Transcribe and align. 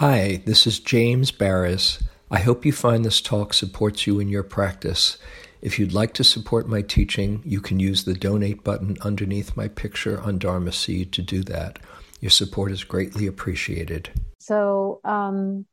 Hi, 0.00 0.40
this 0.46 0.66
is 0.66 0.80
James 0.80 1.30
Baraz. 1.30 2.02
I 2.30 2.38
hope 2.38 2.64
you 2.64 2.72
find 2.72 3.04
this 3.04 3.20
talk 3.20 3.52
supports 3.52 4.06
you 4.06 4.18
in 4.18 4.28
your 4.28 4.42
practice. 4.42 5.18
If 5.60 5.78
you'd 5.78 5.92
like 5.92 6.14
to 6.14 6.24
support 6.24 6.66
my 6.66 6.80
teaching, 6.80 7.42
you 7.44 7.60
can 7.60 7.78
use 7.78 8.04
the 8.04 8.14
donate 8.14 8.64
button 8.64 8.96
underneath 9.02 9.58
my 9.58 9.68
picture 9.68 10.18
on 10.22 10.38
Dharma 10.38 10.72
Seed 10.72 11.12
to 11.12 11.20
do 11.20 11.42
that. 11.42 11.80
Your 12.18 12.30
support 12.30 12.72
is 12.72 12.82
greatly 12.82 13.26
appreciated. 13.26 14.08
So, 14.38 15.02
um, 15.04 15.66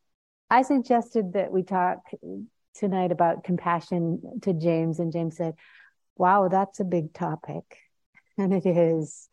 I 0.50 0.64
suggested 0.64 1.32
that 1.32 1.54
we 1.54 1.64
talk 1.64 2.00
tonight 2.76 3.14
about 3.14 3.46
compassion 3.46 4.42
to 4.42 4.52
James, 4.52 5.00
and 5.00 5.14
James 5.14 5.38
said, 5.38 5.54
Wow, 6.18 6.50
that's 6.50 6.82
a 6.82 6.84
big 6.84 7.14
topic. 7.14 7.64
And 8.38 8.54
it 8.54 8.66
is. 8.66 9.30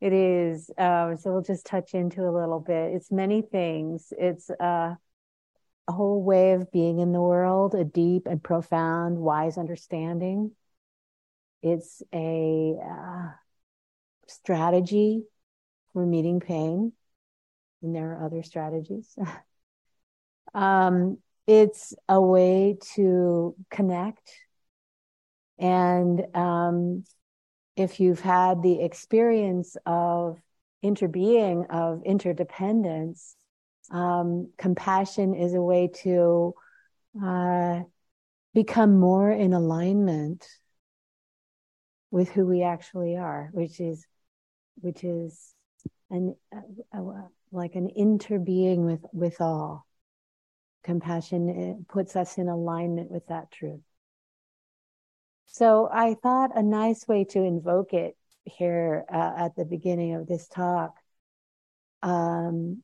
It 0.00 0.12
is. 0.12 0.70
Um, 0.76 1.16
so 1.16 1.32
we'll 1.32 1.42
just 1.42 1.66
touch 1.66 1.94
into 1.94 2.22
a 2.22 2.30
little 2.30 2.60
bit. 2.60 2.92
It's 2.94 3.10
many 3.10 3.42
things. 3.42 4.12
It's 4.18 4.50
uh, 4.50 4.94
a 5.88 5.92
whole 5.92 6.22
way 6.22 6.52
of 6.52 6.70
being 6.70 6.98
in 6.98 7.12
the 7.12 7.20
world, 7.20 7.74
a 7.74 7.84
deep 7.84 8.26
and 8.26 8.42
profound, 8.42 9.18
wise 9.18 9.56
understanding. 9.56 10.52
It's 11.62 12.02
a 12.12 12.76
uh, 12.82 13.28
strategy 14.28 15.22
for 15.92 16.04
meeting 16.04 16.40
pain, 16.40 16.92
and 17.82 17.94
there 17.94 18.12
are 18.12 18.26
other 18.26 18.42
strategies. 18.42 19.16
um, 20.54 21.18
it's 21.46 21.94
a 22.08 22.20
way 22.20 22.76
to 22.94 23.54
connect 23.70 24.32
and 25.58 26.22
um, 26.34 27.04
if 27.76 28.00
you've 28.00 28.20
had 28.20 28.62
the 28.62 28.80
experience 28.82 29.76
of 29.84 30.40
interbeing, 30.84 31.66
of 31.70 32.02
interdependence, 32.04 33.36
um, 33.90 34.50
compassion 34.56 35.34
is 35.34 35.54
a 35.54 35.60
way 35.60 35.88
to 36.02 36.54
uh, 37.22 37.80
become 38.54 38.98
more 38.98 39.30
in 39.30 39.52
alignment 39.52 40.46
with 42.10 42.30
who 42.30 42.46
we 42.46 42.62
actually 42.62 43.16
are, 43.16 43.50
which 43.52 43.78
is, 43.78 44.06
which 44.80 45.04
is 45.04 45.54
an 46.10 46.34
uh, 46.54 46.60
uh, 46.98 47.28
like 47.52 47.74
an 47.74 47.90
interbeing 47.98 48.78
with 48.78 49.04
with 49.12 49.40
all. 49.40 49.86
Compassion 50.82 51.84
puts 51.88 52.14
us 52.14 52.38
in 52.38 52.48
alignment 52.48 53.10
with 53.10 53.26
that 53.26 53.50
truth. 53.50 53.80
So 55.56 55.88
I 55.90 56.12
thought 56.22 56.54
a 56.54 56.62
nice 56.62 57.08
way 57.08 57.24
to 57.30 57.38
invoke 57.42 57.94
it 57.94 58.14
here 58.44 59.06
uh, 59.10 59.32
at 59.38 59.56
the 59.56 59.64
beginning 59.64 60.14
of 60.14 60.26
this 60.26 60.46
talk 60.48 60.98
um, 62.02 62.82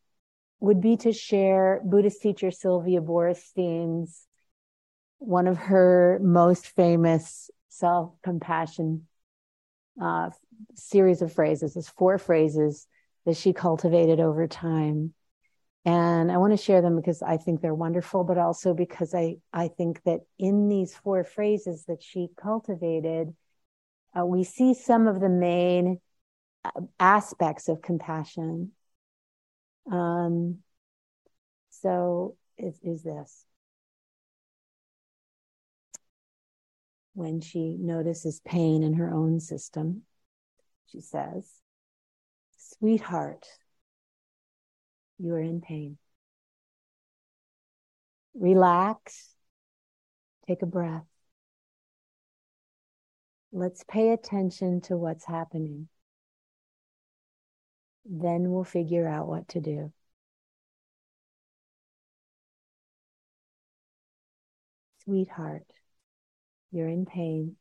would 0.58 0.80
be 0.80 0.96
to 0.96 1.12
share 1.12 1.82
Buddhist 1.84 2.22
teacher 2.22 2.50
Sylvia 2.50 3.02
Boorstein's 3.02 4.26
one 5.18 5.48
of 5.48 5.58
her 5.58 6.18
most 6.22 6.66
famous 6.68 7.50
self 7.68 8.14
compassion 8.22 9.06
uh, 10.00 10.30
series 10.74 11.20
of 11.20 11.30
phrases. 11.30 11.74
There's 11.74 11.90
four 11.90 12.16
phrases 12.16 12.86
that 13.26 13.36
she 13.36 13.52
cultivated 13.52 14.18
over 14.18 14.46
time. 14.46 15.12
And 15.84 16.30
I 16.30 16.36
want 16.36 16.52
to 16.52 16.62
share 16.62 16.80
them 16.80 16.97
because 16.97 17.22
I 17.22 17.36
think 17.38 17.61
they're 17.61 17.75
wonderful, 17.75 18.22
but 18.22 18.38
also 18.38 18.72
because 18.72 19.14
I, 19.14 19.36
I 19.52 19.69
think 19.69 20.02
that 20.05 20.20
in 20.39 20.69
these 20.69 20.94
four 20.94 21.24
phrases 21.24 21.86
that 21.86 22.02
she 22.02 22.28
cultivated, 22.41 23.34
uh, 24.16 24.24
we 24.24 24.44
see 24.44 24.74
some 24.74 25.08
of 25.08 25.20
the 25.20 25.28
main 25.28 26.00
uh, 26.64 26.70
aspects 27.00 27.69
of 27.69 27.83
compassion. 27.83 28.72
Um, 29.91 30.58
so 31.70 32.36
is, 32.58 32.78
is 32.84 33.02
this. 33.02 33.44
When 37.14 37.41
she 37.41 37.77
notices 37.78 38.41
pain 38.44 38.85
in 38.85 38.95
her 38.95 39.12
own 39.12 39.40
system, 39.40 40.02
she 40.86 41.01
says, 41.01 41.51
Sweetheart, 42.56 43.46
you 45.22 45.34
are 45.34 45.40
in 45.40 45.60
pain. 45.60 45.98
Relax. 48.34 49.28
Take 50.48 50.62
a 50.62 50.66
breath. 50.66 51.05
Let's 53.52 53.84
pay 53.86 54.11
attention 54.11 54.80
to 54.82 54.96
what's 54.96 55.24
happening. 55.24 55.88
Then 58.05 58.50
we'll 58.50 58.64
figure 58.64 59.06
out 59.06 59.28
what 59.28 59.46
to 59.48 59.61
do. 59.61 59.92
Sweetheart, 65.05 65.66
you're 66.72 66.88
in 66.88 67.06
pain. 67.06 67.56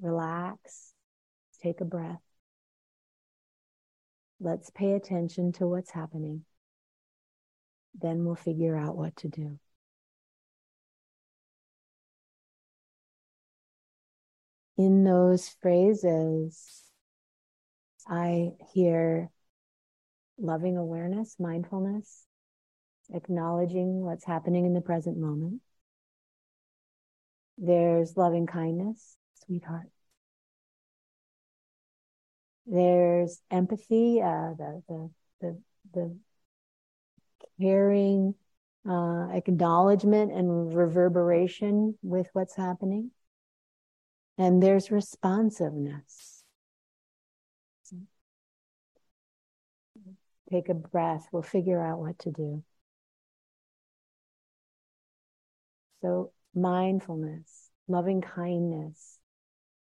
Relax. 0.00 0.94
Take 1.62 1.80
a 1.80 1.84
breath. 1.84 2.23
Let's 4.44 4.68
pay 4.68 4.92
attention 4.92 5.52
to 5.52 5.66
what's 5.66 5.90
happening. 5.90 6.44
Then 7.98 8.26
we'll 8.26 8.34
figure 8.34 8.76
out 8.76 8.94
what 8.94 9.16
to 9.16 9.28
do. 9.28 9.58
In 14.76 15.02
those 15.02 15.48
phrases, 15.62 16.82
I 18.06 18.50
hear 18.74 19.30
loving 20.36 20.76
awareness, 20.76 21.36
mindfulness, 21.40 22.26
acknowledging 23.14 24.02
what's 24.02 24.26
happening 24.26 24.66
in 24.66 24.74
the 24.74 24.82
present 24.82 25.16
moment. 25.16 25.62
There's 27.56 28.14
loving 28.14 28.46
kindness, 28.46 29.16
sweetheart. 29.46 29.93
There's 32.66 33.40
empathy, 33.50 34.20
uh, 34.22 34.54
the, 34.56 34.82
the, 34.88 35.10
the, 35.40 35.58
the 35.92 36.16
caring 37.60 38.34
uh, 38.88 39.28
acknowledgement 39.32 40.32
and 40.32 40.74
reverberation 40.74 41.98
with 42.02 42.28
what's 42.32 42.56
happening. 42.56 43.10
And 44.36 44.62
there's 44.62 44.90
responsiveness. 44.90 46.42
Take 50.50 50.68
a 50.68 50.74
breath. 50.74 51.26
We'll 51.32 51.42
figure 51.42 51.80
out 51.80 52.00
what 52.00 52.18
to 52.20 52.30
do. 52.30 52.62
So, 56.02 56.32
mindfulness, 56.54 57.70
loving 57.88 58.20
kindness, 58.20 59.18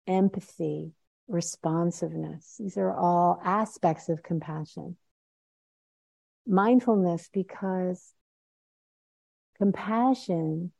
empathy, 0.06 0.92
responsiveness. 1.28 2.56
These 2.58 2.76
are 2.76 2.92
all 2.92 3.40
aspects 3.44 4.08
of 4.08 4.22
compassion. 4.22 4.96
Mindfulness, 6.46 7.28
because 7.32 8.12
compassion 9.58 10.72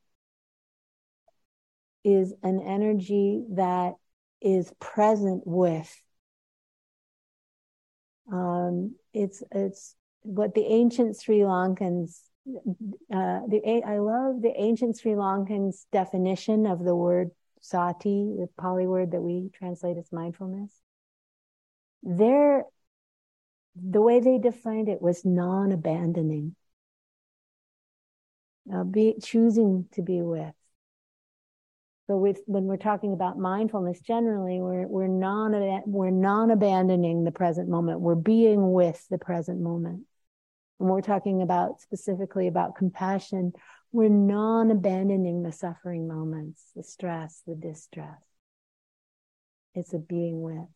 is 2.05 2.33
an 2.43 2.61
energy 2.61 3.43
that 3.51 3.95
is 4.41 4.73
present 4.79 5.43
with. 5.45 5.93
Um, 8.33 8.95
it's 9.13 9.43
it's 9.51 9.97
what 10.23 10.55
the 10.55 10.65
ancient 10.67 11.21
Sri 11.21 11.41
Lankans. 11.41 12.21
Uh, 13.13 13.41
the 13.49 13.83
I 13.85 13.99
love 13.99 14.41
the 14.41 14.53
ancient 14.57 14.99
Sri 14.99 15.13
Lankans 15.13 15.87
definition 15.91 16.67
of 16.67 16.85
the 16.85 16.95
word 16.95 17.31
sati, 17.69 18.35
the 18.39 18.49
Pali 18.59 18.87
word 18.87 19.13
that 19.13 19.23
we 19.23 19.51
translate 19.53 19.97
as 19.97 20.13
mindfulness, 20.13 20.73
their 22.03 22.65
the 23.75 24.01
way 24.01 24.21
they 24.21 24.39
defined 24.39 24.89
it 24.89 25.03
was 25.03 25.25
non-abandoning. 25.25 26.55
Now, 28.65 28.85
be 28.85 29.15
choosing 29.23 29.87
to 29.93 30.03
be 30.03 30.23
with. 30.23 30.55
So, 32.07 32.17
with 32.17 32.41
when 32.47 32.65
we're 32.65 32.77
talking 32.77 33.13
about 33.13 33.39
mindfulness, 33.39 34.01
generally, 34.01 34.61
we're 34.61 34.87
we're 34.87 35.09
non 35.09 35.53
we're 35.87 36.11
non-abandoning 36.11 37.25
the 37.25 37.33
present 37.33 37.69
moment. 37.69 38.01
We're 38.01 38.15
being 38.15 38.73
with 38.73 39.05
the 39.11 39.19
present 39.19 39.61
moment. 39.61 40.05
When 40.79 40.91
we're 40.91 41.01
talking 41.01 41.43
about 41.43 41.81
specifically 41.81 42.47
about 42.49 42.77
compassion, 42.77 43.53
we're 43.97 44.11
non 44.11 44.71
abandoning 44.71 45.43
the 45.43 45.51
suffering 45.51 46.07
moments, 46.07 46.63
the 46.77 46.83
stress, 46.83 47.41
the 47.47 47.55
distress. 47.55 48.21
It's 49.75 49.95
a 49.95 49.99
being 49.99 50.43
with. 50.43 50.69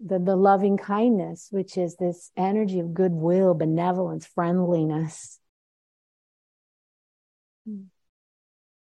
The, 0.00 0.18
the 0.18 0.34
loving 0.34 0.78
kindness, 0.78 1.46
which 1.52 1.78
is 1.78 1.94
this 1.94 2.32
energy 2.36 2.80
of 2.80 2.92
goodwill, 2.92 3.54
benevolence, 3.54 4.26
friendliness, 4.26 5.38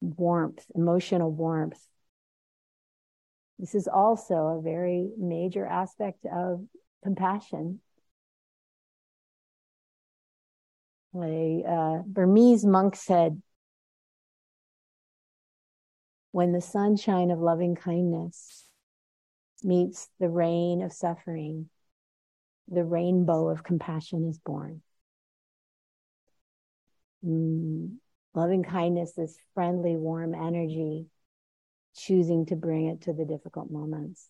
warmth, 0.03 0.67
emotional 0.75 1.33
warmth. 1.33 1.83
This 3.59 3.75
is 3.75 3.89
also 3.89 4.35
a 4.35 4.61
very 4.63 5.09
major 5.17 5.65
aspect 5.65 6.27
of 6.31 6.67
compassion 7.03 7.81
A 11.15 11.65
uh, 11.69 12.03
Burmese 12.07 12.65
monk 12.65 12.97
said, 12.97 13.43
when 16.31 16.53
the 16.53 16.61
sunshine 16.63 17.31
of 17.31 17.39
loving 17.39 17.75
kindness 17.75 18.67
meets 19.63 20.09
the 20.19 20.31
rain 20.31 20.81
of 20.83 20.93
suffering, 20.93 21.69
the 22.69 22.85
rainbow 22.85 23.49
of 23.49 23.63
compassion 23.63 24.27
is 24.29 24.39
born. 24.39 24.81
Mm, 27.25 27.97
loving 28.35 28.63
kindness 28.63 29.19
is 29.19 29.39
friendly, 29.55 29.97
warm 29.97 30.35
energy, 30.35 31.07
choosing 31.95 32.47
to 32.47 32.57
bring 32.57 32.87
it 32.87 33.03
to 33.03 33.13
the 33.13 33.27
difficult 33.27 33.71
moments. 33.71 34.29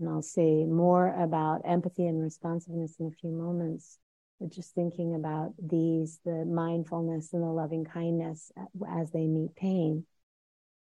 And 0.00 0.08
I'll 0.08 0.22
say 0.22 0.64
more 0.64 1.14
about 1.20 1.62
empathy 1.64 2.06
and 2.06 2.20
responsiveness 2.22 2.96
in 2.98 3.06
a 3.06 3.10
few 3.10 3.30
moments. 3.30 3.98
But 4.40 4.50
just 4.50 4.74
thinking 4.74 5.14
about 5.14 5.54
these, 5.62 6.18
the 6.24 6.44
mindfulness 6.44 7.32
and 7.32 7.42
the 7.42 7.46
loving 7.46 7.84
kindness 7.84 8.50
as 8.88 9.10
they 9.12 9.26
meet 9.26 9.54
pain. 9.54 10.04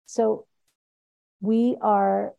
So 0.08 0.48
we 1.40 1.78
are, 1.80 2.34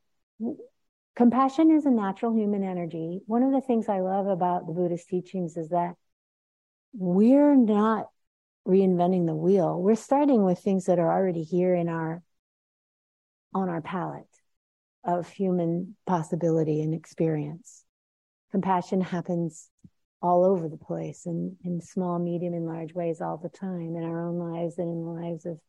compassion 1.14 1.70
is 1.70 1.86
a 1.86 1.90
natural 1.90 2.34
human 2.34 2.64
energy. 2.64 3.20
One 3.26 3.44
of 3.44 3.52
the 3.52 3.60
things 3.60 3.88
I 3.88 4.00
love 4.00 4.26
about 4.26 4.66
the 4.66 4.72
Buddhist 4.72 5.08
teachings 5.08 5.56
is 5.56 5.68
that 5.68 5.94
we're 6.92 7.54
not 7.54 8.08
reinventing 8.66 9.26
the 9.26 9.36
wheel. 9.36 9.80
We're 9.80 9.94
starting 9.94 10.44
with 10.44 10.58
things 10.58 10.86
that 10.86 10.98
are 10.98 11.12
already 11.12 11.44
here 11.44 11.74
in 11.74 11.88
our, 11.88 12.22
on 13.54 13.68
our 13.68 13.80
palette 13.80 14.27
of 15.04 15.28
human 15.28 15.96
possibility 16.06 16.80
and 16.80 16.94
experience. 16.94 17.84
Compassion 18.50 19.00
happens 19.00 19.68
all 20.20 20.44
over 20.44 20.68
the 20.68 20.76
place 20.76 21.26
and 21.26 21.56
in 21.64 21.80
small, 21.80 22.18
medium, 22.18 22.54
and 22.54 22.66
large 22.66 22.92
ways 22.92 23.20
all 23.20 23.36
the 23.36 23.48
time 23.48 23.94
in 23.96 24.02
our 24.02 24.26
own 24.26 24.38
lives 24.38 24.78
and 24.78 24.88
in 24.88 25.04
the 25.04 25.10
lives 25.10 25.46
of 25.46 25.60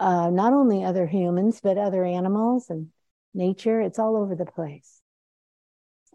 uh, 0.00 0.30
not 0.30 0.52
only 0.52 0.84
other 0.84 1.06
humans, 1.06 1.60
but 1.62 1.76
other 1.76 2.04
animals 2.04 2.70
and 2.70 2.88
nature. 3.34 3.80
It's 3.80 3.98
all 3.98 4.16
over 4.16 4.36
the 4.36 4.46
place. 4.46 5.00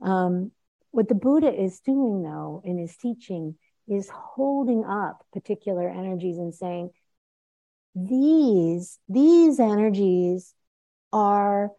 Um, 0.01 0.51
what 0.91 1.09
the 1.09 1.15
Buddha 1.15 1.51
is 1.53 1.79
doing, 1.81 2.23
though, 2.23 2.61
in 2.63 2.77
his 2.77 2.95
teaching, 2.95 3.55
is 3.87 4.09
holding 4.09 4.85
up 4.85 5.25
particular 5.33 5.89
energies 5.89 6.37
and 6.37 6.53
saying, 6.53 6.91
these, 7.95 8.99
these 9.09 9.59
energies 9.59 10.53
are 11.11 11.71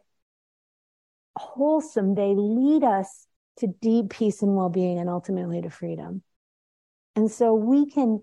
wholesome. 1.37 2.15
They 2.15 2.35
lead 2.37 2.85
us 2.85 3.27
to 3.59 3.67
deep 3.67 4.11
peace 4.11 4.43
and 4.43 4.57
well-being 4.57 4.99
and 4.99 5.09
ultimately 5.09 5.63
to 5.63 5.71
freedom. 5.71 6.23
And 7.17 7.31
so 7.31 7.55
we 7.55 7.91
can 7.91 8.21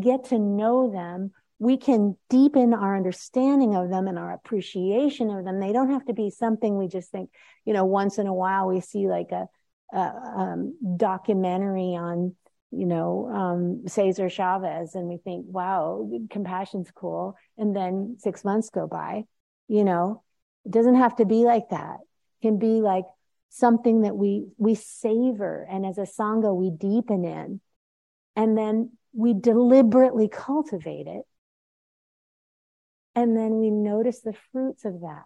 get 0.00 0.24
to 0.26 0.38
know 0.38 0.90
them. 0.90 1.32
We 1.58 1.76
can 1.76 2.16
deepen 2.30 2.74
our 2.74 2.96
understanding 2.96 3.74
of 3.76 3.90
them 3.90 4.08
and 4.08 4.18
our 4.18 4.32
appreciation 4.32 5.30
of 5.30 5.44
them. 5.44 5.60
They 5.60 5.72
don't 5.72 5.90
have 5.90 6.04
to 6.06 6.14
be 6.14 6.30
something 6.30 6.76
we 6.76 6.88
just 6.88 7.10
think, 7.10 7.30
you 7.64 7.72
know, 7.72 7.84
once 7.84 8.18
in 8.18 8.26
a 8.26 8.34
while 8.34 8.68
we 8.68 8.80
see 8.80 9.06
like 9.06 9.30
a, 9.30 9.46
a 9.94 9.98
um, 9.98 10.76
documentary 10.96 11.94
on, 11.94 12.34
you 12.70 12.86
know, 12.86 13.30
um, 13.32 13.86
Cesar 13.86 14.28
Chavez 14.28 14.94
and 14.94 15.06
we 15.06 15.18
think, 15.18 15.46
wow, 15.48 16.10
compassion's 16.30 16.90
cool. 16.90 17.36
And 17.56 17.76
then 17.76 18.16
six 18.18 18.44
months 18.44 18.70
go 18.70 18.86
by, 18.86 19.24
you 19.68 19.84
know, 19.84 20.22
it 20.64 20.72
doesn't 20.72 20.96
have 20.96 21.16
to 21.16 21.24
be 21.24 21.44
like 21.44 21.68
that. 21.70 21.98
Can 22.44 22.58
be 22.58 22.82
like, 22.82 23.06
something 23.54 24.02
that 24.02 24.16
we 24.16 24.48
we 24.58 24.74
savor 24.74 25.64
and 25.70 25.86
as 25.86 25.96
a 25.96 26.02
sangha 26.02 26.52
we 26.54 26.70
deepen 26.70 27.24
in 27.24 27.60
and 28.34 28.58
then 28.58 28.90
we 29.12 29.32
deliberately 29.32 30.28
cultivate 30.28 31.06
it. 31.06 31.22
And 33.14 33.36
then 33.36 33.60
we 33.60 33.70
notice 33.70 34.20
the 34.22 34.34
fruits 34.50 34.84
of 34.84 35.02
that. 35.02 35.22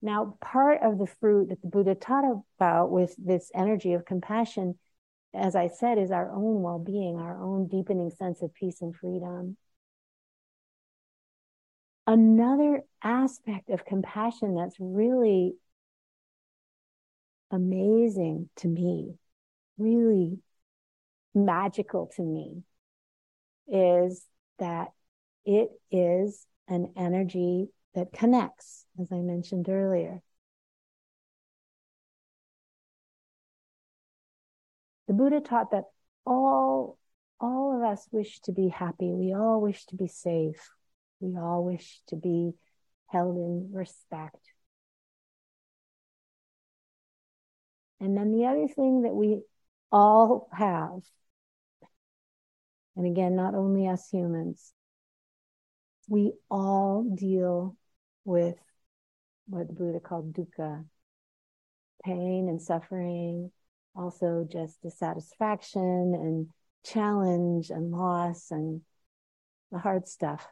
Now 0.00 0.38
part 0.40 0.80
of 0.82 0.98
the 0.98 1.06
fruit 1.06 1.50
that 1.50 1.60
the 1.60 1.68
buddha 1.68 1.94
taught 1.94 2.24
about 2.58 2.90
with 2.90 3.14
this 3.18 3.50
energy 3.54 3.92
of 3.92 4.06
compassion 4.06 4.78
as 5.32 5.54
i 5.54 5.68
said 5.68 5.98
is 5.98 6.10
our 6.10 6.32
own 6.32 6.62
well-being 6.62 7.16
our 7.16 7.40
own 7.40 7.68
deepening 7.68 8.10
sense 8.10 8.42
of 8.42 8.54
peace 8.54 8.80
and 8.80 8.96
freedom. 8.96 9.56
Another 12.06 12.82
aspect 13.04 13.68
of 13.68 13.84
compassion 13.84 14.54
that's 14.54 14.76
really 14.80 15.54
amazing 17.50 18.48
to 18.56 18.68
me, 18.68 19.14
really 19.78 20.38
magical 21.34 22.10
to 22.16 22.22
me, 22.22 22.62
is 23.68 24.24
that 24.58 24.88
it 25.44 25.70
is 25.90 26.46
an 26.68 26.92
energy 26.96 27.68
that 27.94 28.12
connects, 28.12 28.84
as 29.00 29.10
I 29.12 29.16
mentioned 29.16 29.68
earlier. 29.68 30.22
The 35.08 35.14
Buddha 35.14 35.40
taught 35.40 35.72
that 35.72 35.86
all, 36.24 36.96
all 37.40 37.76
of 37.76 37.82
us 37.82 38.06
wish 38.12 38.38
to 38.42 38.52
be 38.52 38.68
happy. 38.68 39.12
We 39.12 39.34
all 39.34 39.60
wish 39.60 39.86
to 39.86 39.96
be 39.96 40.06
safe. 40.06 40.70
We 41.18 41.36
all 41.36 41.64
wish 41.64 42.00
to 42.08 42.16
be 42.16 42.52
held 43.08 43.36
in 43.36 43.70
respect. 43.72 44.38
And 48.00 48.16
then 48.16 48.32
the 48.32 48.46
other 48.46 48.66
thing 48.66 49.02
that 49.02 49.14
we 49.14 49.42
all 49.92 50.48
have, 50.52 51.02
and 52.96 53.06
again, 53.06 53.36
not 53.36 53.54
only 53.54 53.88
us 53.88 54.08
humans, 54.10 54.72
we 56.08 56.32
all 56.50 57.02
deal 57.02 57.76
with 58.24 58.56
what 59.46 59.68
the 59.68 59.74
Buddha 59.74 60.00
called 60.00 60.32
dukkha, 60.32 60.84
pain 62.04 62.48
and 62.48 62.60
suffering, 62.60 63.52
also 63.94 64.46
just 64.50 64.80
dissatisfaction 64.82 66.14
and 66.14 66.48
challenge 66.84 67.70
and 67.70 67.90
loss 67.90 68.50
and 68.50 68.80
the 69.70 69.78
hard 69.78 70.08
stuff. 70.08 70.46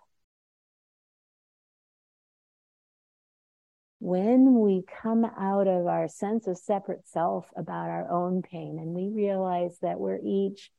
When 4.00 4.60
we 4.60 4.84
come 5.02 5.24
out 5.24 5.66
of 5.66 5.86
our 5.86 6.08
sense 6.08 6.46
of 6.46 6.56
separate 6.56 7.06
self 7.06 7.50
about 7.56 7.88
our 7.88 8.10
own 8.10 8.42
pain 8.42 8.78
and 8.78 8.94
we 8.94 9.08
realize 9.08 9.76
that 9.82 9.98
we're 9.98 10.20
each 10.24 10.70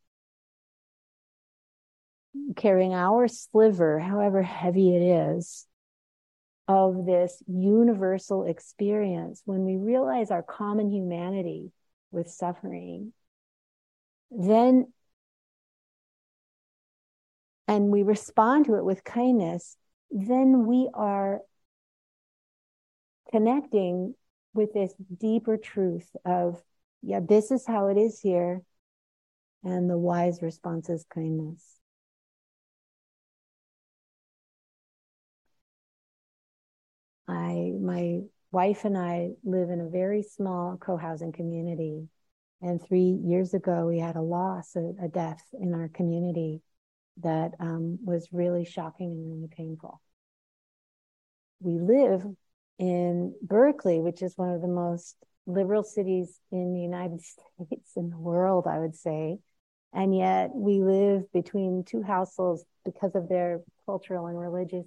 carrying 2.56 2.94
our 2.94 3.28
sliver, 3.28 4.00
however 4.00 4.42
heavy 4.42 4.96
it 4.96 5.02
is, 5.36 5.66
of 6.68 7.06
this 7.06 7.42
universal 7.48 8.46
experience, 8.46 9.42
when 9.46 9.66
we 9.66 9.76
realize 9.76 10.30
our 10.32 10.44
common 10.44 10.90
humanity 10.92 11.72
with 12.12 12.30
suffering, 12.30 13.12
then 14.32 14.88
and 17.68 17.90
we 17.90 18.02
respond 18.04 18.66
to 18.66 18.76
it 18.76 18.86
with 18.86 19.04
kindness, 19.04 19.78
then 20.10 20.66
we 20.66 20.90
are 20.94 21.42
connecting 23.32 24.16
with 24.54 24.74
this 24.74 24.94
deeper 25.20 25.58
truth 25.58 26.10
of, 26.26 26.62
yeah, 27.02 27.20
this 27.22 27.52
is 27.52 27.66
how 27.66 27.88
it 27.88 27.98
is 27.98 28.20
here. 28.20 28.62
And 29.64 29.90
the 29.90 29.98
wise 29.98 30.42
response 30.42 30.90
is 30.90 31.06
kindness. 31.14 31.64
I, 37.28 37.74
my 37.80 38.22
wife 38.52 38.86
and 38.86 38.98
I 38.98 39.32
live 39.44 39.70
in 39.70 39.82
a 39.82 39.90
very 39.90 40.24
small 40.24 40.78
co-housing 40.78 41.32
community. 41.32 42.08
And 42.62 42.82
three 42.82 43.18
years 43.24 43.54
ago, 43.54 43.86
we 43.86 44.00
had 44.00 44.16
a 44.16 44.22
loss, 44.22 44.76
a, 44.76 44.94
a 45.04 45.08
death 45.08 45.44
in 45.54 45.74
our 45.74 45.90
community 45.90 46.62
that 47.22 47.52
um, 47.60 48.00
was 48.04 48.30
really 48.32 48.66
shocking 48.66 49.12
and 49.12 49.32
really 49.32 49.50
painful. 49.56 50.02
We 51.60 51.80
live 51.80 52.26
in 52.80 53.36
Berkeley, 53.42 54.00
which 54.00 54.22
is 54.22 54.38
one 54.38 54.50
of 54.50 54.62
the 54.62 54.68
most 54.68 55.18
liberal 55.46 55.84
cities 55.84 56.40
in 56.52 56.74
the 56.74 56.80
United 56.80 57.22
States, 57.22 57.92
in 57.96 58.10
the 58.10 58.18
world, 58.18 58.66
I 58.66 58.80
would 58.80 58.96
say. 58.96 59.38
And 59.94 60.16
yet 60.16 60.52
we 60.54 60.82
live 60.82 61.32
between 61.34 61.84
two 61.84 62.02
households 62.02 62.64
because 62.86 63.16
of 63.16 63.28
their 63.28 63.62
cultural 63.86 64.28
and 64.28 64.40
religious 64.40 64.86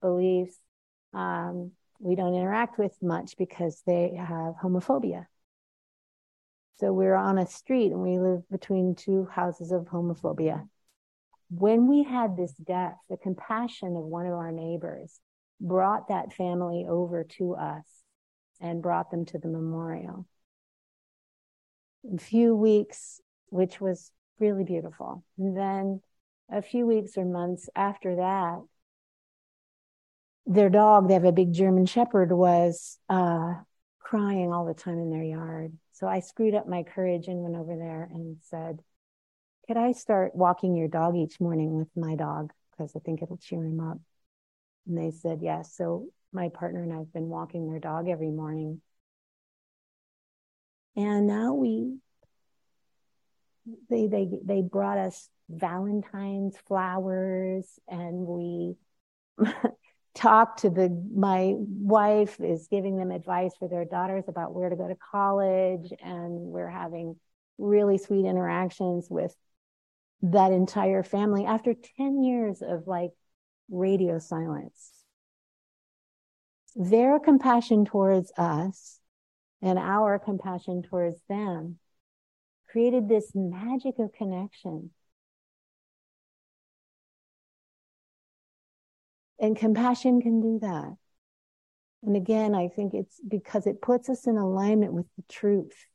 beliefs. 0.00 0.56
Um, 1.12 1.72
we 2.00 2.16
don't 2.16 2.34
interact 2.34 2.78
with 2.78 2.96
much 3.00 3.36
because 3.38 3.80
they 3.86 4.14
have 4.16 4.54
homophobia. 4.62 5.26
So 6.80 6.92
we're 6.92 7.14
on 7.14 7.38
a 7.38 7.46
street 7.46 7.92
and 7.92 8.02
we 8.02 8.18
live 8.18 8.42
between 8.50 8.96
two 8.96 9.28
houses 9.32 9.70
of 9.70 9.84
homophobia. 9.84 10.68
When 11.48 11.86
we 11.86 12.02
had 12.02 12.36
this 12.36 12.52
death, 12.54 12.96
the 13.08 13.16
compassion 13.16 13.96
of 13.96 14.02
one 14.02 14.26
of 14.26 14.32
our 14.32 14.50
neighbors 14.50 15.20
brought 15.60 16.08
that 16.08 16.32
family 16.32 16.86
over 16.88 17.24
to 17.24 17.54
us 17.54 17.84
and 18.60 18.82
brought 18.82 19.10
them 19.10 19.24
to 19.26 19.38
the 19.38 19.48
memorial. 19.48 20.26
a 22.14 22.18
few 22.18 22.54
weeks, 22.54 23.20
which 23.48 23.80
was 23.80 24.10
really 24.38 24.64
beautiful. 24.64 25.24
And 25.38 25.56
then 25.56 26.00
a 26.50 26.62
few 26.62 26.86
weeks 26.86 27.16
or 27.16 27.24
months 27.24 27.68
after 27.74 28.16
that, 28.16 28.62
their 30.46 30.68
dog, 30.68 31.08
they 31.08 31.14
have 31.14 31.24
a 31.24 31.32
big 31.32 31.52
German 31.52 31.86
Shepherd, 31.86 32.30
was 32.30 32.98
uh, 33.08 33.54
crying 33.98 34.52
all 34.52 34.66
the 34.66 34.74
time 34.74 34.98
in 34.98 35.10
their 35.10 35.22
yard. 35.22 35.72
So 35.92 36.06
I 36.06 36.20
screwed 36.20 36.54
up 36.54 36.68
my 36.68 36.82
courage 36.82 37.28
and 37.28 37.42
went 37.42 37.56
over 37.56 37.76
there 37.76 38.08
and 38.12 38.36
said, 38.42 38.80
Could 39.66 39.78
I 39.78 39.92
start 39.92 40.34
walking 40.34 40.76
your 40.76 40.88
dog 40.88 41.16
each 41.16 41.40
morning 41.40 41.76
with 41.78 41.88
my 41.96 42.14
dog? 42.14 42.52
Because 42.70 42.94
I 42.94 42.98
think 42.98 43.22
it'll 43.22 43.38
cheer 43.38 43.64
him 43.64 43.80
up. 43.80 43.98
And 44.86 44.98
they 44.98 45.10
said 45.10 45.40
yes. 45.42 45.74
So 45.76 46.08
my 46.32 46.48
partner 46.48 46.82
and 46.82 46.92
I 46.92 46.98
have 46.98 47.12
been 47.12 47.28
walking 47.28 47.68
their 47.68 47.80
dog 47.80 48.08
every 48.08 48.30
morning. 48.30 48.80
And 50.96 51.26
now 51.26 51.54
we 51.54 51.98
they 53.88 54.06
they 54.06 54.28
they 54.44 54.62
brought 54.62 54.98
us 54.98 55.28
Valentine's 55.48 56.56
flowers 56.68 57.66
and 57.88 58.26
we 58.26 58.74
talked 60.14 60.60
to 60.60 60.70
the 60.70 60.88
my 61.14 61.54
wife 61.56 62.40
is 62.40 62.68
giving 62.68 62.96
them 62.96 63.10
advice 63.10 63.52
for 63.58 63.68
their 63.68 63.84
daughters 63.84 64.24
about 64.28 64.54
where 64.54 64.68
to 64.68 64.76
go 64.76 64.86
to 64.86 64.96
college 65.10 65.92
and 66.02 66.32
we're 66.32 66.70
having 66.70 67.16
really 67.58 67.98
sweet 67.98 68.26
interactions 68.26 69.08
with 69.10 69.34
that 70.22 70.52
entire 70.52 71.02
family 71.02 71.44
after 71.44 71.74
10 71.96 72.22
years 72.22 72.62
of 72.62 72.86
like 72.86 73.10
radio 73.70 74.18
silence 74.18 75.04
their 76.76 77.18
compassion 77.20 77.84
towards 77.84 78.32
us 78.36 78.98
and 79.62 79.78
our 79.78 80.18
compassion 80.18 80.82
towards 80.82 81.18
them 81.28 81.78
created 82.68 83.08
this 83.08 83.30
magic 83.34 83.98
of 83.98 84.12
connection. 84.12 84.90
And 89.38 89.56
compassion 89.56 90.20
can 90.20 90.40
do 90.40 90.58
that. 90.60 90.96
And 92.02 92.16
again, 92.16 92.54
I 92.54 92.68
think 92.68 92.92
it's 92.92 93.20
because 93.26 93.66
it 93.66 93.80
puts 93.80 94.08
us 94.08 94.26
in 94.26 94.36
alignment 94.36 94.92
with 94.92 95.06
the 95.16 95.22
truth, 95.28 95.86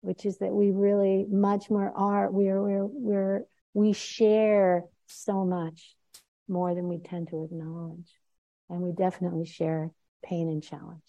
which 0.00 0.24
is 0.24 0.38
that 0.38 0.52
we 0.52 0.70
really 0.70 1.26
much 1.28 1.70
more 1.70 1.92
are, 1.94 2.30
we're, 2.30 2.60
we're, 2.60 2.86
we're, 2.86 3.44
we 3.74 3.92
share 3.92 4.84
so 5.06 5.44
much 5.44 5.97
more 6.48 6.74
than 6.74 6.88
we 6.88 6.98
tend 6.98 7.28
to 7.28 7.44
acknowledge. 7.44 8.12
And 8.70 8.80
we 8.82 8.92
definitely 8.92 9.46
share 9.46 9.90
pain 10.24 10.48
and 10.48 10.62
challenge. 10.62 11.02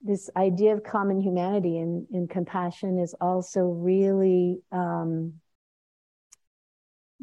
This 0.00 0.30
idea 0.36 0.74
of 0.74 0.84
common 0.84 1.20
humanity 1.20 1.78
and, 1.78 2.06
and 2.12 2.30
compassion 2.30 2.98
is 2.98 3.14
also 3.20 3.60
really, 3.62 4.60
um, 4.70 5.34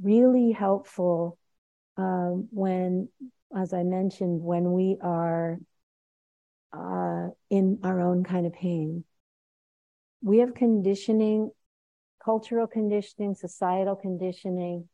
really 0.01 0.51
helpful 0.51 1.38
uh, 1.98 2.32
when, 2.51 3.08
as 3.58 3.74
I 3.74 3.84
mentioned, 3.84 4.42
when 4.42 4.74
we 4.74 4.98
are 5.01 5.58
uh, 6.74 7.30
in 7.50 7.80
our 7.84 8.01
own 8.01 8.24
kind 8.24 8.46
of 8.46 8.54
pain. 8.54 9.06
We 10.22 10.39
have 10.39 10.54
conditioning, 10.54 11.51
cultural 12.25 12.65
conditioning, 12.65 13.36
societal 13.36 13.96
conditioning 13.96 14.89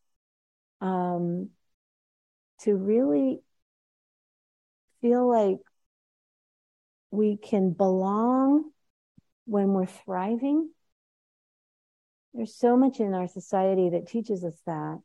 um, 0.81 1.49
to 2.59 2.75
really 2.75 3.39
feel 5.01 5.27
like 5.27 5.57
we 7.09 7.37
can 7.37 7.71
belong 7.71 8.71
when 9.45 9.69
we're 9.73 9.85
thriving. 9.85 10.69
There's 12.33 12.55
so 12.55 12.77
much 12.77 12.99
in 12.99 13.13
our 13.13 13.27
society 13.27 13.89
that 13.89 14.07
teaches 14.07 14.43
us 14.43 14.55
that. 14.65 14.99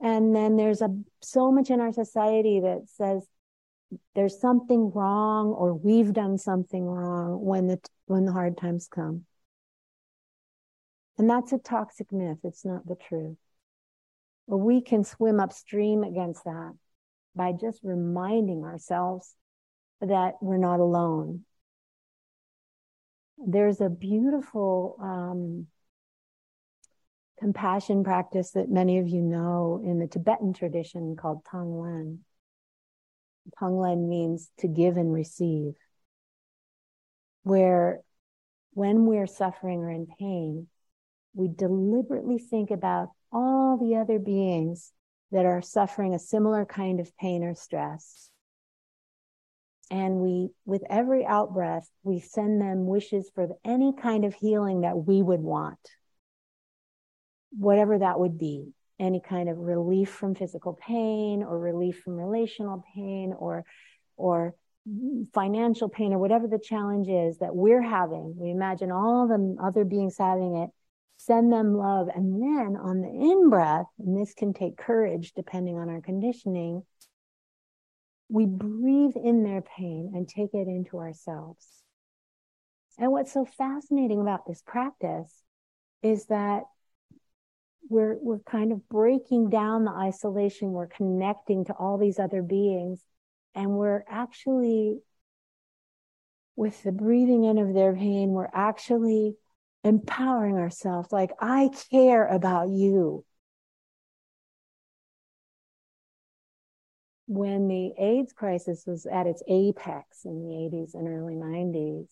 And 0.00 0.34
then 0.34 0.56
there's 0.56 0.82
a 0.82 0.88
so 1.22 1.50
much 1.50 1.70
in 1.70 1.80
our 1.80 1.92
society 1.92 2.60
that 2.60 2.88
says 2.88 3.26
there's 4.14 4.40
something 4.40 4.90
wrong 4.92 5.48
or 5.48 5.72
we've 5.74 6.12
done 6.12 6.36
something 6.38 6.84
wrong 6.84 7.44
when 7.44 7.68
the 7.68 7.78
when 8.06 8.24
the 8.24 8.32
hard 8.32 8.58
times 8.58 8.88
come. 8.88 9.24
And 11.18 11.30
that's 11.30 11.52
a 11.52 11.58
toxic 11.58 12.10
myth. 12.12 12.38
It's 12.42 12.64
not 12.64 12.86
the 12.86 12.96
truth. 12.96 13.36
But 14.48 14.58
we 14.58 14.80
can 14.80 15.04
swim 15.04 15.40
upstream 15.40 16.02
against 16.02 16.44
that 16.44 16.72
by 17.34 17.52
just 17.52 17.80
reminding 17.82 18.64
ourselves 18.64 19.34
that 20.00 20.34
we're 20.40 20.58
not 20.58 20.80
alone. 20.80 21.44
There's 23.38 23.80
a 23.80 23.88
beautiful 23.88 24.96
um, 25.00 25.66
compassion 27.38 28.04
practice 28.04 28.52
that 28.52 28.70
many 28.70 28.98
of 28.98 29.08
you 29.08 29.22
know 29.22 29.82
in 29.84 29.98
the 29.98 30.06
Tibetan 30.06 30.52
tradition 30.52 31.16
called 31.16 31.44
Tonglen. 31.44 32.18
Tonglen 33.60 34.08
means 34.08 34.50
to 34.58 34.68
give 34.68 34.96
and 34.96 35.12
receive, 35.12 35.74
where 37.42 38.00
when 38.72 39.06
we're 39.06 39.26
suffering 39.26 39.80
or 39.80 39.90
in 39.90 40.06
pain, 40.18 40.68
we 41.34 41.48
deliberately 41.48 42.38
think 42.38 42.70
about 42.70 43.08
all 43.32 43.76
the 43.76 43.96
other 43.96 44.18
beings 44.18 44.92
that 45.32 45.44
are 45.44 45.60
suffering 45.60 46.14
a 46.14 46.18
similar 46.18 46.64
kind 46.64 47.00
of 47.00 47.16
pain 47.16 47.42
or 47.42 47.54
stress. 47.54 48.30
And 49.90 50.16
we, 50.16 50.50
with 50.64 50.82
every 50.88 51.26
out 51.26 51.52
breath, 51.52 51.88
we 52.04 52.20
send 52.20 52.60
them 52.60 52.86
wishes 52.86 53.30
for 53.34 53.48
any 53.64 53.92
kind 54.00 54.24
of 54.24 54.34
healing 54.34 54.82
that 54.82 54.96
we 54.96 55.22
would 55.22 55.40
want. 55.40 55.78
Whatever 57.50 57.98
that 57.98 58.18
would 58.18 58.38
be. 58.38 58.72
Any 59.00 59.20
kind 59.20 59.48
of 59.48 59.58
relief 59.58 60.10
from 60.10 60.36
physical 60.36 60.72
pain 60.72 61.42
or 61.42 61.58
relief 61.58 62.00
from 62.04 62.14
relational 62.14 62.84
pain 62.94 63.34
or, 63.36 63.64
or 64.16 64.54
financial 65.34 65.88
pain 65.88 66.12
or 66.12 66.18
whatever 66.18 66.46
the 66.46 66.60
challenge 66.60 67.08
is 67.08 67.38
that 67.38 67.54
we're 67.54 67.82
having. 67.82 68.34
We 68.36 68.50
imagine 68.50 68.92
all 68.92 69.26
the 69.26 69.56
other 69.62 69.84
beings 69.84 70.16
having 70.16 70.56
it 70.56 70.70
send 71.26 71.52
them 71.52 71.74
love. 71.74 72.08
And 72.14 72.40
then 72.42 72.76
on 72.76 73.00
the 73.00 73.08
in 73.08 73.50
breath, 73.50 73.86
and 73.98 74.16
this 74.20 74.34
can 74.34 74.52
take 74.52 74.76
courage 74.76 75.32
depending 75.34 75.76
on 75.76 75.88
our 75.88 76.00
conditioning, 76.00 76.82
we 78.28 78.46
breathe 78.46 79.16
in 79.16 79.44
their 79.44 79.62
pain 79.62 80.12
and 80.14 80.28
take 80.28 80.54
it 80.54 80.68
into 80.68 80.98
ourselves. 80.98 81.66
And 82.98 83.10
what's 83.10 83.32
so 83.32 83.44
fascinating 83.44 84.20
about 84.20 84.46
this 84.46 84.62
practice 84.66 85.32
is 86.02 86.26
that 86.26 86.64
we're, 87.88 88.16
we're 88.20 88.38
kind 88.40 88.72
of 88.72 88.88
breaking 88.88 89.50
down 89.50 89.84
the 89.84 89.90
isolation. 89.90 90.72
We're 90.72 90.86
connecting 90.86 91.64
to 91.66 91.72
all 91.74 91.98
these 91.98 92.18
other 92.18 92.42
beings 92.42 93.00
and 93.54 93.70
we're 93.70 94.04
actually 94.08 95.00
with 96.56 96.82
the 96.82 96.92
breathing 96.92 97.44
in 97.44 97.58
of 97.58 97.74
their 97.74 97.94
pain, 97.94 98.30
we're 98.30 98.48
actually 98.52 99.34
empowering 99.84 100.56
ourselves 100.56 101.12
like, 101.12 101.30
I 101.38 101.70
care 101.90 102.26
about 102.26 102.70
you. 102.70 103.24
When 107.26 107.68
the 107.68 107.92
AIDS 107.98 108.32
crisis 108.32 108.84
was 108.86 109.06
at 109.06 109.26
its 109.26 109.42
apex 109.48 110.24
in 110.24 110.42
the 110.42 110.76
80s 110.76 110.94
and 110.94 111.08
early 111.08 111.34
90s, 111.34 112.08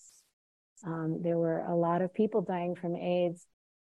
um, 0.87 1.21
there 1.23 1.38
were 1.38 1.61
a 1.61 1.75
lot 1.75 2.02
of 2.02 2.14
people 2.14 2.43
dying 2.43 2.75
from 2.75 2.97
AIDS 2.97 3.47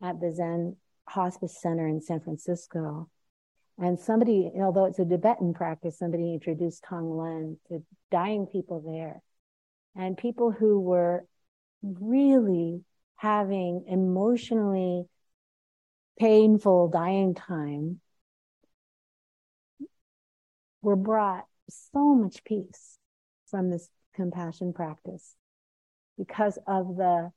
at 0.03 0.21
the 0.21 0.33
Zen 0.33 0.77
Hospice 1.09 1.61
Center 1.61 1.87
in 1.87 2.01
San 2.01 2.21
Francisco. 2.21 3.09
And 3.79 3.99
somebody, 3.99 4.51
although 4.57 4.87
it's 4.87 4.99
a 4.99 5.05
Tibetan 5.05 5.53
practice, 5.53 5.99
somebody 5.99 6.33
introduced 6.35 6.85
Tonglen 6.85 7.57
to 7.69 7.83
dying 8.11 8.47
people 8.47 8.81
there. 8.81 9.23
And 9.95 10.17
people 10.17 10.51
who 10.51 10.81
were 10.81 11.27
really 11.83 12.83
having 13.17 13.85
emotionally 13.89 15.05
painful 16.19 16.89
dying 16.89 17.35
time 17.35 18.01
we 19.79 19.87
were 20.83 20.97
brought 20.97 21.45
so 21.69 22.15
much 22.15 22.45
peace 22.45 22.99
from 23.51 23.71
this 23.71 23.89
compassion 24.15 24.73
practice 24.73 25.35
because 26.17 26.59
of 26.67 26.97
the 26.97 27.31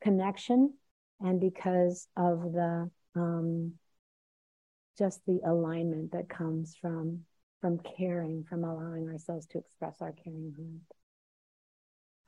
connection 0.00 0.74
and 1.20 1.40
because 1.40 2.08
of 2.16 2.52
the 2.52 2.90
um, 3.14 3.72
just 4.98 5.20
the 5.26 5.40
alignment 5.46 6.12
that 6.12 6.28
comes 6.28 6.76
from 6.80 7.20
from 7.60 7.78
caring 7.96 8.44
from 8.44 8.64
allowing 8.64 9.08
ourselves 9.08 9.46
to 9.46 9.58
express 9.58 9.96
our 10.00 10.12
caring 10.12 10.52
heart 10.56 10.98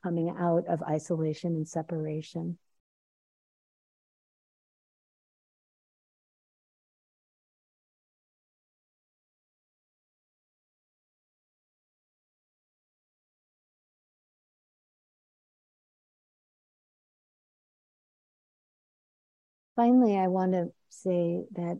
coming 0.03 0.33
out 0.39 0.65
of 0.67 0.81
isolation 0.83 1.55
and 1.55 1.67
separation 1.67 2.57
finally, 19.79 20.17
I 20.17 20.27
want 20.27 20.51
to 20.51 20.73
say 20.89 21.45
that 21.53 21.79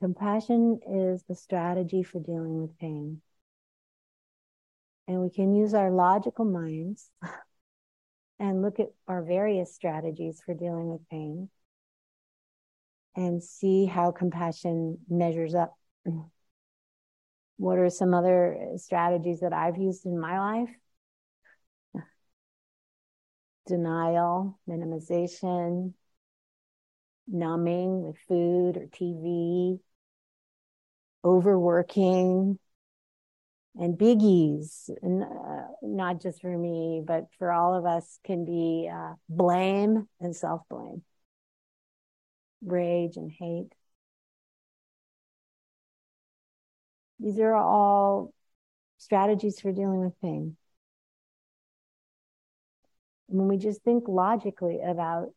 compassion 0.00 0.80
is 0.90 1.22
the 1.28 1.36
strategy 1.36 2.02
for 2.02 2.18
dealing 2.18 2.60
with 2.60 2.76
pain. 2.80 3.22
And 5.06 5.20
we 5.20 5.30
can 5.30 5.54
use 5.54 5.72
our 5.72 5.92
logical 5.92 6.44
minds 6.44 7.10
and 8.40 8.60
look 8.60 8.80
at 8.80 8.88
our 9.06 9.22
various 9.22 9.72
strategies 9.72 10.42
for 10.44 10.52
dealing 10.52 10.88
with 10.88 11.08
pain 11.08 11.48
and 13.14 13.40
see 13.40 13.86
how 13.86 14.10
compassion 14.10 14.98
measures 15.08 15.54
up. 15.54 15.76
What 17.56 17.78
are 17.78 17.90
some 17.90 18.14
other 18.14 18.56
strategies 18.76 19.40
that 19.40 19.52
I've 19.52 19.78
used 19.78 20.06
in 20.06 20.18
my 20.20 20.38
life? 20.38 20.70
Denial, 23.66 24.60
minimization, 24.68 25.94
numbing 27.28 28.02
with 28.02 28.16
food 28.28 28.76
or 28.76 28.86
TV, 28.86 29.78
overworking, 31.24 32.58
and 33.76 33.96
biggies, 33.96 34.90
uh, 34.90 35.68
not 35.82 36.20
just 36.20 36.40
for 36.40 36.56
me, 36.56 37.02
but 37.04 37.26
for 37.38 37.52
all 37.52 37.74
of 37.74 37.86
us, 37.86 38.18
can 38.24 38.44
be 38.44 38.90
uh, 38.92 39.14
blame 39.28 40.08
and 40.20 40.34
self 40.34 40.62
blame, 40.68 41.02
rage 42.62 43.16
and 43.16 43.30
hate. 43.30 43.72
These 47.20 47.38
are 47.40 47.54
all 47.54 48.32
strategies 48.98 49.60
for 49.60 49.72
dealing 49.72 50.00
with 50.04 50.20
pain. 50.20 50.56
When 53.26 53.48
we 53.48 53.58
just 53.58 53.82
think 53.82 54.08
logically 54.08 54.80
about 54.80 55.32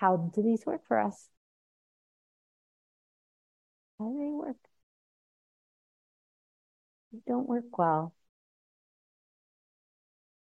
how 0.00 0.16
do 0.16 0.42
these 0.42 0.64
work 0.64 0.80
for 0.88 0.98
us? 0.98 1.28
How 3.98 4.06
do 4.08 4.18
they 4.18 4.30
work? 4.30 4.56
They 7.12 7.18
don't 7.26 7.46
work 7.46 7.76
well. 7.76 8.14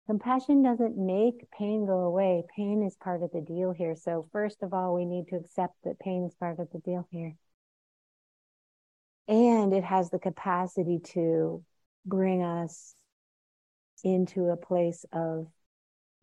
Compassion 0.05 0.61
doesn't 0.61 0.97
make 0.97 1.49
pain 1.49 1.87
go 1.87 1.99
away. 2.01 2.43
Pain 2.55 2.83
is 2.83 2.95
part 2.95 3.23
of 3.23 3.31
the 3.31 3.41
deal 3.41 3.71
here. 3.71 3.95
So, 3.95 4.27
first 4.31 4.61
of 4.61 4.71
all, 4.71 4.93
we 4.93 5.05
need 5.05 5.27
to 5.29 5.37
accept 5.37 5.73
that 5.83 5.99
pain 5.99 6.25
is 6.25 6.35
part 6.35 6.59
of 6.59 6.67
the 6.71 6.79
deal 6.79 7.07
here. 7.09 7.35
And 9.27 9.73
it 9.73 9.83
has 9.83 10.11
the 10.11 10.19
capacity 10.19 10.99
to 11.13 11.63
bring 12.05 12.43
us 12.43 12.93
into 14.03 14.49
a 14.49 14.57
place 14.57 15.05
of 15.11 15.47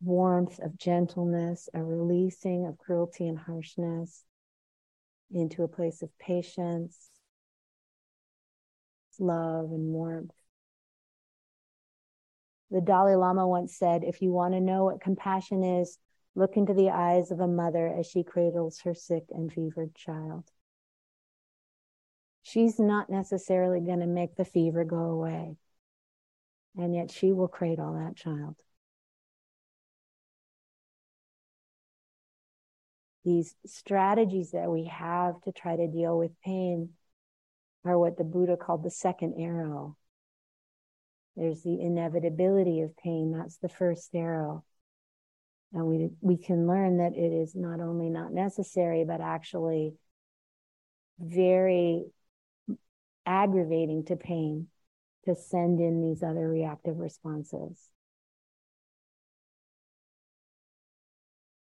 warmth, 0.02 0.58
of 0.60 0.76
gentleness, 0.76 1.68
a 1.74 1.82
releasing 1.82 2.66
of 2.66 2.78
cruelty 2.78 3.26
and 3.26 3.38
harshness, 3.38 4.24
into 5.30 5.62
a 5.62 5.68
place 5.68 6.02
of 6.02 6.16
patience, 6.18 7.10
love, 9.18 9.70
and 9.72 9.92
warmth. 9.92 10.32
The 12.70 12.80
Dalai 12.80 13.14
Lama 13.14 13.46
once 13.46 13.76
said, 13.76 14.04
If 14.04 14.22
you 14.22 14.32
want 14.32 14.54
to 14.54 14.60
know 14.60 14.84
what 14.84 15.00
compassion 15.00 15.62
is, 15.62 15.98
look 16.34 16.56
into 16.56 16.74
the 16.74 16.90
eyes 16.90 17.30
of 17.30 17.40
a 17.40 17.46
mother 17.46 17.88
as 17.88 18.06
she 18.06 18.22
cradles 18.22 18.80
her 18.80 18.94
sick 18.94 19.24
and 19.30 19.52
fevered 19.52 19.94
child. 19.94 20.50
She's 22.42 22.78
not 22.78 23.10
necessarily 23.10 23.80
going 23.80 24.00
to 24.00 24.06
make 24.06 24.36
the 24.36 24.44
fever 24.44 24.84
go 24.84 24.96
away, 24.96 25.56
and 26.76 26.94
yet 26.94 27.10
she 27.10 27.32
will 27.32 27.48
cradle 27.48 27.94
that 27.94 28.16
child. 28.16 28.56
These 33.26 33.56
strategies 33.66 34.52
that 34.52 34.70
we 34.70 34.84
have 34.84 35.40
to 35.42 35.52
try 35.52 35.74
to 35.74 35.88
deal 35.88 36.16
with 36.16 36.30
pain 36.44 36.90
are 37.84 37.98
what 37.98 38.16
the 38.16 38.22
Buddha 38.22 38.56
called 38.56 38.84
the 38.84 38.90
second 38.90 39.34
arrow. 39.36 39.96
There's 41.34 41.62
the 41.64 41.80
inevitability 41.80 42.82
of 42.82 42.96
pain. 42.96 43.32
That's 43.36 43.56
the 43.56 43.68
first 43.68 44.14
arrow. 44.14 44.64
And 45.72 45.86
we, 45.86 46.10
we 46.20 46.36
can 46.36 46.68
learn 46.68 46.98
that 46.98 47.16
it 47.16 47.32
is 47.32 47.56
not 47.56 47.80
only 47.80 48.10
not 48.10 48.32
necessary, 48.32 49.04
but 49.04 49.20
actually 49.20 49.94
very 51.18 52.04
aggravating 53.26 54.04
to 54.04 54.14
pain 54.14 54.68
to 55.24 55.34
send 55.34 55.80
in 55.80 56.00
these 56.00 56.22
other 56.22 56.48
reactive 56.48 56.96
responses. 56.96 57.90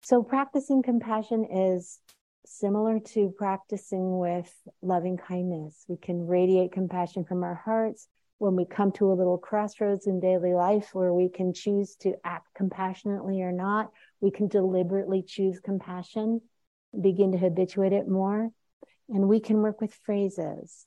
So 0.05 0.23
practicing 0.23 0.83
compassion 0.83 1.47
is 1.51 1.99
similar 2.45 3.01
to 3.01 3.33
practicing 3.39 4.19
with 4.19 4.53
loving 4.83 5.17
kindness. 5.17 5.83
We 5.89 5.97
can 5.97 6.27
radiate 6.27 6.73
compassion 6.73 7.25
from 7.25 7.43
our 7.43 7.55
hearts 7.55 8.07
when 8.37 8.55
we 8.55 8.67
come 8.67 8.93
to 8.93 9.11
a 9.11 9.15
little 9.15 9.39
crossroads 9.39 10.07
in 10.07 10.21
daily 10.21 10.53
life 10.53 10.91
where 10.93 11.15
we 11.15 11.31
can 11.31 11.55
choose 11.55 11.97
to 12.03 12.17
act 12.23 12.49
compassionately 12.55 13.41
or 13.41 13.51
not. 13.51 13.93
We 14.21 14.31
can 14.31 14.49
deliberately 14.49 15.23
choose 15.27 15.59
compassion, 15.61 16.43
begin 17.01 17.33
to 17.33 17.39
habituate 17.39 17.95
it 17.95 18.07
more, 18.07 18.51
and 19.09 19.27
we 19.27 19.41
can 19.41 19.63
work 19.63 19.81
with 19.81 19.95
phrases. 20.05 20.85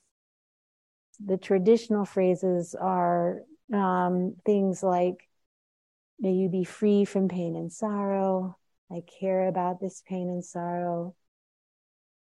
The 1.26 1.38
traditional 1.38 2.06
phrases 2.06 2.76
are 2.80 3.42
um, 3.74 4.36
things 4.46 4.84
like, 4.84 5.28
may 6.20 6.34
you 6.34 6.50
be 6.50 6.66
free 6.66 7.04
from 7.04 7.30
pain 7.30 7.56
and 7.56 7.74
sorrow. 7.74 8.58
I 8.92 9.04
care 9.20 9.48
about 9.48 9.80
this 9.82 10.02
pain 10.08 10.30
and 10.30 10.44
sorrow. 10.44 11.16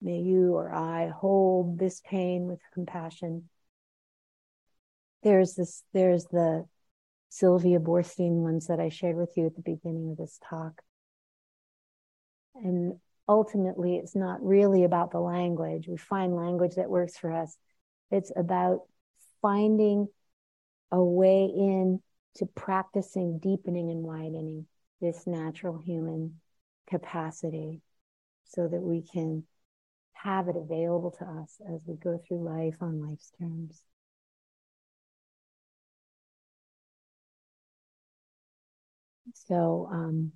May 0.00 0.18
you 0.18 0.54
or 0.54 0.72
I 0.72 1.08
hold 1.08 1.78
this 1.78 2.00
pain 2.00 2.46
with 2.46 2.60
compassion. 2.72 3.48
There's 5.22 5.54
this, 5.54 5.82
there's 5.92 6.24
the 6.26 6.66
Sylvia 7.28 7.78
Boorstein 7.78 8.42
ones 8.42 8.68
that 8.68 8.80
I 8.80 8.88
shared 8.88 9.16
with 9.16 9.32
you 9.36 9.46
at 9.46 9.54
the 9.54 9.62
beginning 9.62 10.10
of 10.12 10.16
this 10.16 10.38
talk. 10.48 10.82
And 12.54 12.98
ultimately, 13.28 13.96
it's 13.96 14.14
not 14.14 14.42
really 14.42 14.84
about 14.84 15.10
the 15.10 15.20
language. 15.20 15.88
We 15.88 15.96
find 15.96 16.36
language 16.36 16.76
that 16.76 16.88
works 16.88 17.18
for 17.18 17.32
us. 17.32 17.56
It's 18.10 18.32
about 18.34 18.82
finding 19.42 20.08
a 20.90 21.02
way 21.02 21.44
in 21.44 22.00
to 22.36 22.46
practicing 22.46 23.38
deepening 23.38 23.90
and 23.90 24.02
widening 24.02 24.66
this 25.00 25.26
natural 25.26 25.78
human 25.78 26.40
capacity 26.86 27.82
so 28.46 28.68
that 28.68 28.82
we 28.82 29.02
can 29.02 29.44
have 30.14 30.48
it 30.48 30.56
available 30.56 31.10
to 31.12 31.24
us 31.24 31.60
as 31.72 31.80
we 31.86 31.94
go 31.96 32.18
through 32.18 32.42
life 32.44 32.76
on 32.82 33.00
life's 33.08 33.32
terms. 33.38 33.82
So, 39.34 39.88
um, 39.92 40.32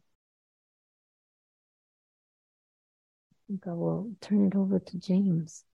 I 3.33 3.37
think 3.49 3.67
I 3.67 3.73
will 3.73 4.13
turn 4.21 4.47
it 4.47 4.55
over 4.55 4.79
to 4.79 4.99
James. 4.99 5.65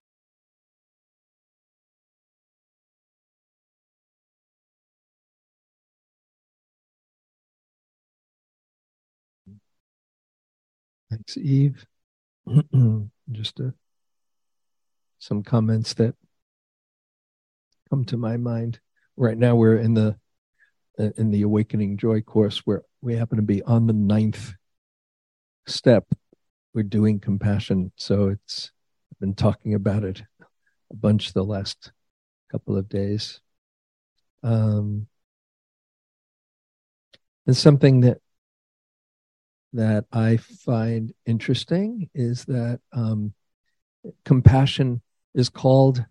Thanks, 11.09 11.37
Eve. 11.37 11.85
Just 13.31 13.59
uh, 13.59 13.71
some 15.19 15.43
comments 15.43 15.93
that 15.95 16.15
come 17.89 18.05
to 18.05 18.17
my 18.17 18.37
mind. 18.37 18.79
Right 19.15 19.37
now, 19.37 19.55
we're 19.55 19.77
in 19.77 19.93
the 19.93 20.17
uh, 20.99 21.09
in 21.17 21.31
the 21.31 21.43
Awakening 21.43 21.97
Joy 21.97 22.21
course, 22.21 22.59
where 22.65 22.83
we 23.01 23.15
happen 23.15 23.37
to 23.37 23.43
be 23.43 23.63
on 23.63 23.87
the 23.87 23.93
ninth 23.93 24.53
step. 25.65 26.05
We're 26.73 26.83
doing 26.83 27.19
compassion, 27.19 27.91
so 27.95 28.29
it's 28.29 28.71
I've 29.11 29.19
been 29.19 29.35
talking 29.35 29.73
about 29.73 30.03
it 30.03 30.23
a 30.91 30.95
bunch 30.95 31.33
the 31.33 31.43
last 31.43 31.91
couple 32.51 32.77
of 32.77 32.89
days. 32.89 33.39
Um, 34.43 35.07
it's 37.45 37.59
something 37.59 38.01
that 38.01 38.19
that 39.77 40.05
I 40.11 40.37
find 40.37 41.13
interesting 41.27 42.09
is 42.15 42.45
that 42.45 42.81
um, 42.91 43.33
compassion 44.25 45.03
is 45.35 45.49
called 45.49 46.03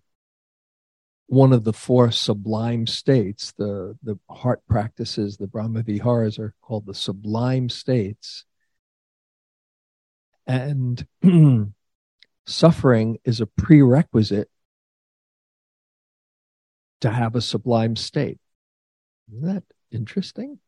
one 1.26 1.52
of 1.52 1.64
the 1.64 1.72
four 1.72 2.12
sublime 2.12 2.86
states. 2.86 3.52
The, 3.58 3.98
the 4.04 4.18
heart 4.30 4.62
practices, 4.68 5.36
the 5.36 5.48
Brahma 5.48 5.82
Viharas, 5.82 6.38
are 6.38 6.54
called 6.62 6.86
the 6.86 6.94
sublime 6.94 7.68
states. 7.68 8.44
And 10.46 11.04
suffering 12.46 13.18
is 13.24 13.40
a 13.40 13.46
prerequisite 13.46 14.48
to 17.00 17.10
have 17.10 17.34
a 17.34 17.40
sublime 17.40 17.96
state. 17.96 18.38
Isn't 19.28 19.42
that 19.42 19.64
interesting? 19.90 20.60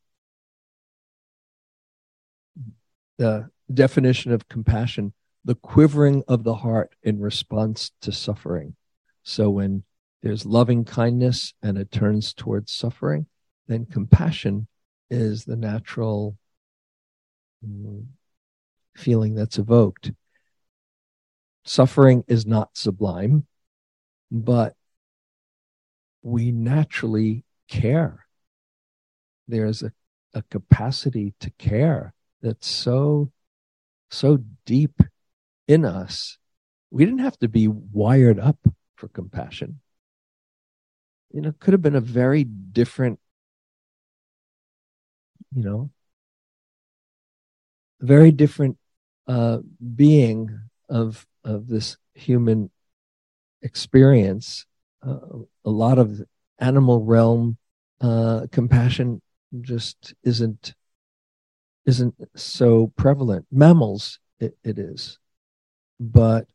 The 3.18 3.50
definition 3.72 4.32
of 4.32 4.48
compassion 4.48 5.12
the 5.48 5.54
quivering 5.54 6.22
of 6.28 6.44
the 6.44 6.56
heart 6.56 6.94
in 7.02 7.18
response 7.18 7.92
to 8.02 8.12
suffering. 8.12 8.76
So 9.22 9.48
when 9.48 9.84
there's 10.22 10.44
loving 10.44 10.84
kindness 10.84 11.54
and 11.62 11.78
it 11.78 11.90
turns 11.90 12.34
towards 12.34 12.70
suffering, 12.70 13.24
then 13.66 13.86
compassion 13.86 14.68
is 15.08 15.46
the 15.46 15.56
natural 15.56 16.36
mm, 17.66 18.04
feeling 18.94 19.34
that's 19.34 19.58
evoked. 19.58 20.12
Suffering 21.64 22.24
is 22.28 22.44
not 22.44 22.76
sublime, 22.76 23.46
but 24.30 24.74
we 26.22 26.52
naturally 26.52 27.44
care. 27.68 28.26
There's 29.46 29.82
a, 29.82 29.92
a 30.34 30.42
capacity 30.50 31.32
to 31.40 31.50
care 31.52 32.12
that's 32.42 32.66
so, 32.66 33.30
so 34.10 34.38
deep 34.64 35.02
in 35.66 35.84
us. 35.84 36.38
We 36.90 37.04
didn't 37.04 37.20
have 37.20 37.38
to 37.40 37.48
be 37.48 37.68
wired 37.68 38.38
up 38.38 38.58
for 38.96 39.08
compassion. 39.08 39.80
You 41.32 41.42
know, 41.42 41.52
could 41.58 41.74
have 41.74 41.82
been 41.82 41.94
a 41.96 42.00
very 42.00 42.44
different, 42.44 43.20
you 45.54 45.62
know, 45.62 45.90
very 48.00 48.30
different 48.30 48.78
uh, 49.26 49.58
being 49.94 50.58
of 50.88 51.26
of 51.44 51.68
this 51.68 51.98
human 52.14 52.70
experience. 53.62 54.66
Uh, 55.06 55.18
a 55.64 55.70
lot 55.70 55.98
of 55.98 56.22
animal 56.58 57.04
realm 57.04 57.58
uh, 58.00 58.46
compassion 58.50 59.20
just 59.60 60.14
isn't 60.24 60.74
isn't 61.88 62.14
so 62.36 62.92
prevalent. 62.96 63.46
Mammals, 63.50 64.18
it, 64.38 64.58
it 64.62 64.78
is, 64.78 65.18
but 65.98 66.46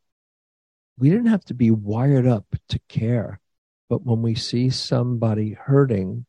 we 0.99 1.09
didn't 1.09 1.25
have 1.25 1.43
to 1.45 1.55
be 1.55 1.71
wired 1.71 2.27
up 2.27 2.45
to 2.69 2.79
care. 2.87 3.39
But 3.89 4.05
when 4.05 4.21
we 4.21 4.35
see 4.35 4.69
somebody 4.69 5.53
hurting, 5.53 6.27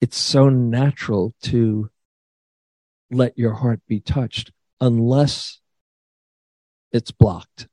it's 0.00 0.16
so 0.16 0.48
natural 0.48 1.34
to 1.42 1.90
let 3.10 3.36
your 3.36 3.54
heart 3.54 3.80
be 3.88 3.98
touched 3.98 4.52
unless 4.80 5.60
it's 6.92 7.10
blocked. 7.10 7.66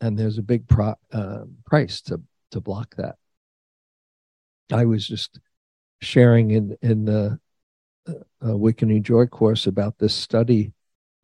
And 0.00 0.18
there's 0.18 0.38
a 0.38 0.42
big 0.42 0.66
pro, 0.66 0.94
uh, 1.12 1.44
price 1.66 2.00
to, 2.02 2.22
to 2.52 2.60
block 2.62 2.96
that. 2.96 3.16
I 4.72 4.86
was 4.86 5.06
just 5.06 5.40
sharing 6.00 6.52
in, 6.52 6.76
in 6.80 7.04
the 7.04 7.38
uh, 8.08 8.12
Awakening 8.40 9.02
Joy 9.02 9.26
course 9.26 9.66
about 9.66 9.98
this 9.98 10.14
study 10.14 10.72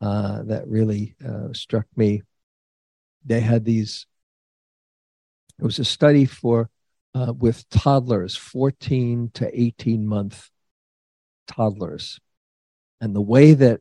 uh, 0.00 0.42
that 0.44 0.66
really 0.66 1.14
uh, 1.24 1.52
struck 1.52 1.86
me. 1.96 2.22
They 3.24 3.40
had 3.40 3.64
these, 3.64 4.06
it 5.58 5.64
was 5.64 5.78
a 5.78 5.84
study 5.84 6.24
for 6.24 6.70
uh, 7.14 7.32
with 7.38 7.68
toddlers, 7.68 8.36
14 8.36 9.30
to 9.34 9.60
18 9.60 10.06
month 10.06 10.50
toddlers. 11.46 12.18
And 13.00 13.14
the 13.14 13.20
way 13.20 13.54
that 13.54 13.80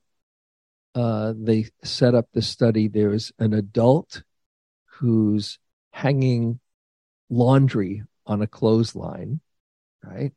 uh, 0.94 1.34
they 1.36 1.70
set 1.84 2.14
up 2.14 2.28
the 2.34 2.42
study, 2.42 2.88
there's 2.88 3.32
an 3.40 3.54
adult 3.54 4.24
who's 4.86 5.58
hanging 5.92 6.60
laundry 7.30 8.04
on 8.26 8.42
a 8.42 8.48
clothesline, 8.48 9.40
right? 10.04 10.34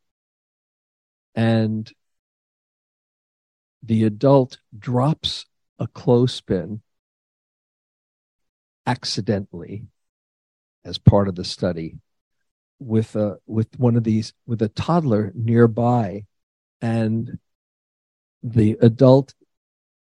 And 1.35 1.93
the 3.85 4.05
adult 4.05 4.59
drops 4.77 5.47
a 5.79 5.87
clothespin 5.87 6.81
accidentally 8.87 9.87
as 10.85 10.99
part 10.99 11.29
of 11.29 11.35
the 11.35 11.45
study 11.45 11.99
with 12.79 13.17
a 13.17 13.39
with 13.47 13.79
one 13.79 13.97
of 13.97 14.05
these 14.05 14.33
with 14.47 14.63
a 14.63 14.69
toddler 14.69 15.33
nearby. 15.35 16.25
And 16.81 17.39
the 18.43 18.77
adult 18.81 19.35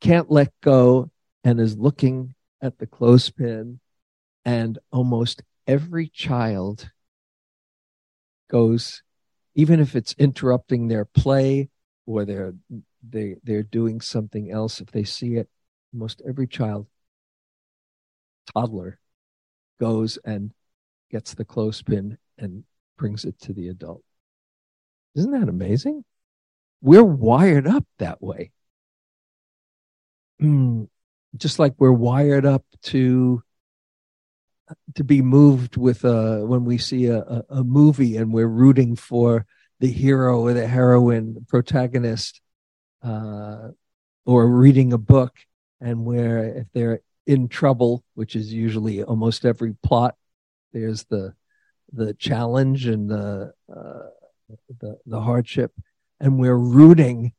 can't 0.02 0.30
let 0.30 0.52
go 0.62 1.10
and 1.44 1.60
is 1.60 1.78
looking 1.78 2.36
at 2.62 2.78
the 2.78 2.88
clothespin 2.88 3.80
and 4.46 4.80
almost 4.92 5.44
every 5.66 6.08
child 6.08 6.90
goes 8.50 9.02
even 9.56 9.80
if 9.80 9.96
it's 9.96 10.16
interrupting 10.18 10.88
their 10.88 11.06
play 11.06 11.70
or 12.06 12.26
they're 12.26 12.54
they 13.08 13.36
they're 13.44 13.64
doing 13.64 14.02
something 14.02 14.52
else 14.52 14.82
if 14.82 14.92
they 14.92 15.04
see 15.04 15.36
it. 15.36 15.50
Most 15.92 16.22
every 16.28 16.48
child 16.48 16.88
toddler 18.54 19.00
goes 19.80 20.18
and 20.26 20.52
gets 21.12 21.34
the 21.34 21.46
clothespin 21.46 22.18
and 22.38 22.64
brings 22.98 23.26
it 23.26 23.40
to 23.42 23.54
the 23.54 23.68
adult. 23.68 24.04
Isn't 25.16 25.32
that 25.32 25.50
amazing? 25.50 26.04
We're 26.82 27.04
wired 27.04 27.68
up 27.68 27.86
that 28.00 28.22
way. 28.22 28.52
Mm, 30.42 30.88
just 31.38 31.60
like 31.60 31.74
we're 31.78 31.92
wired 31.92 32.46
up 32.46 32.66
to 32.84 33.44
to 34.96 35.04
be 35.04 35.22
moved 35.22 35.78
with 35.78 36.04
a 36.04 36.46
when 36.46 36.66
we 36.66 36.78
see 36.78 37.06
a, 37.08 37.20
a, 37.20 37.44
a 37.50 37.64
movie 37.64 38.18
and 38.18 38.34
we're 38.34 38.48
rooting 38.48 38.96
for 38.96 39.46
the 39.80 39.92
hero 39.92 40.42
or 40.42 40.54
the 40.54 40.68
heroine 40.68 41.34
the 41.34 41.42
protagonist 41.42 42.42
uh, 43.04 43.70
or 44.26 44.48
reading 44.48 44.94
a 44.94 44.98
book 44.98 45.36
and 45.82 46.06
where 46.06 46.44
if 46.44 46.68
they're 46.74 47.02
in 47.26 47.48
trouble 47.48 48.04
which 48.16 48.36
is 48.36 48.54
usually 48.54 49.04
almost 49.04 49.46
every 49.46 49.74
plot 49.84 50.16
there's 50.74 51.04
the 51.06 51.34
the 51.92 52.14
challenge 52.16 52.86
and 52.88 53.10
the 53.10 53.54
uh, 53.74 54.10
the, 54.80 54.98
the 55.06 55.22
hardship. 55.22 55.72
And 56.20 56.40
we're 56.40 56.58
rooting. 56.58 57.34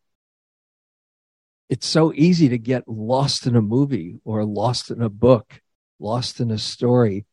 It's 1.68 1.86
so 1.86 2.12
easy 2.14 2.48
to 2.50 2.58
get 2.58 2.86
lost 2.86 3.46
in 3.46 3.56
a 3.56 3.62
movie 3.62 4.20
or 4.24 4.44
lost 4.44 4.90
in 4.90 5.02
a 5.02 5.08
book 5.08 5.60
lost 6.00 6.40
in 6.40 6.50
a 6.50 6.58
story 6.58 7.24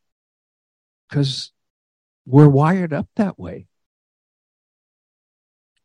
because 1.10 1.52
we're 2.26 2.48
wired 2.48 2.94
up 2.94 3.08
that 3.16 3.38
way. 3.38 3.68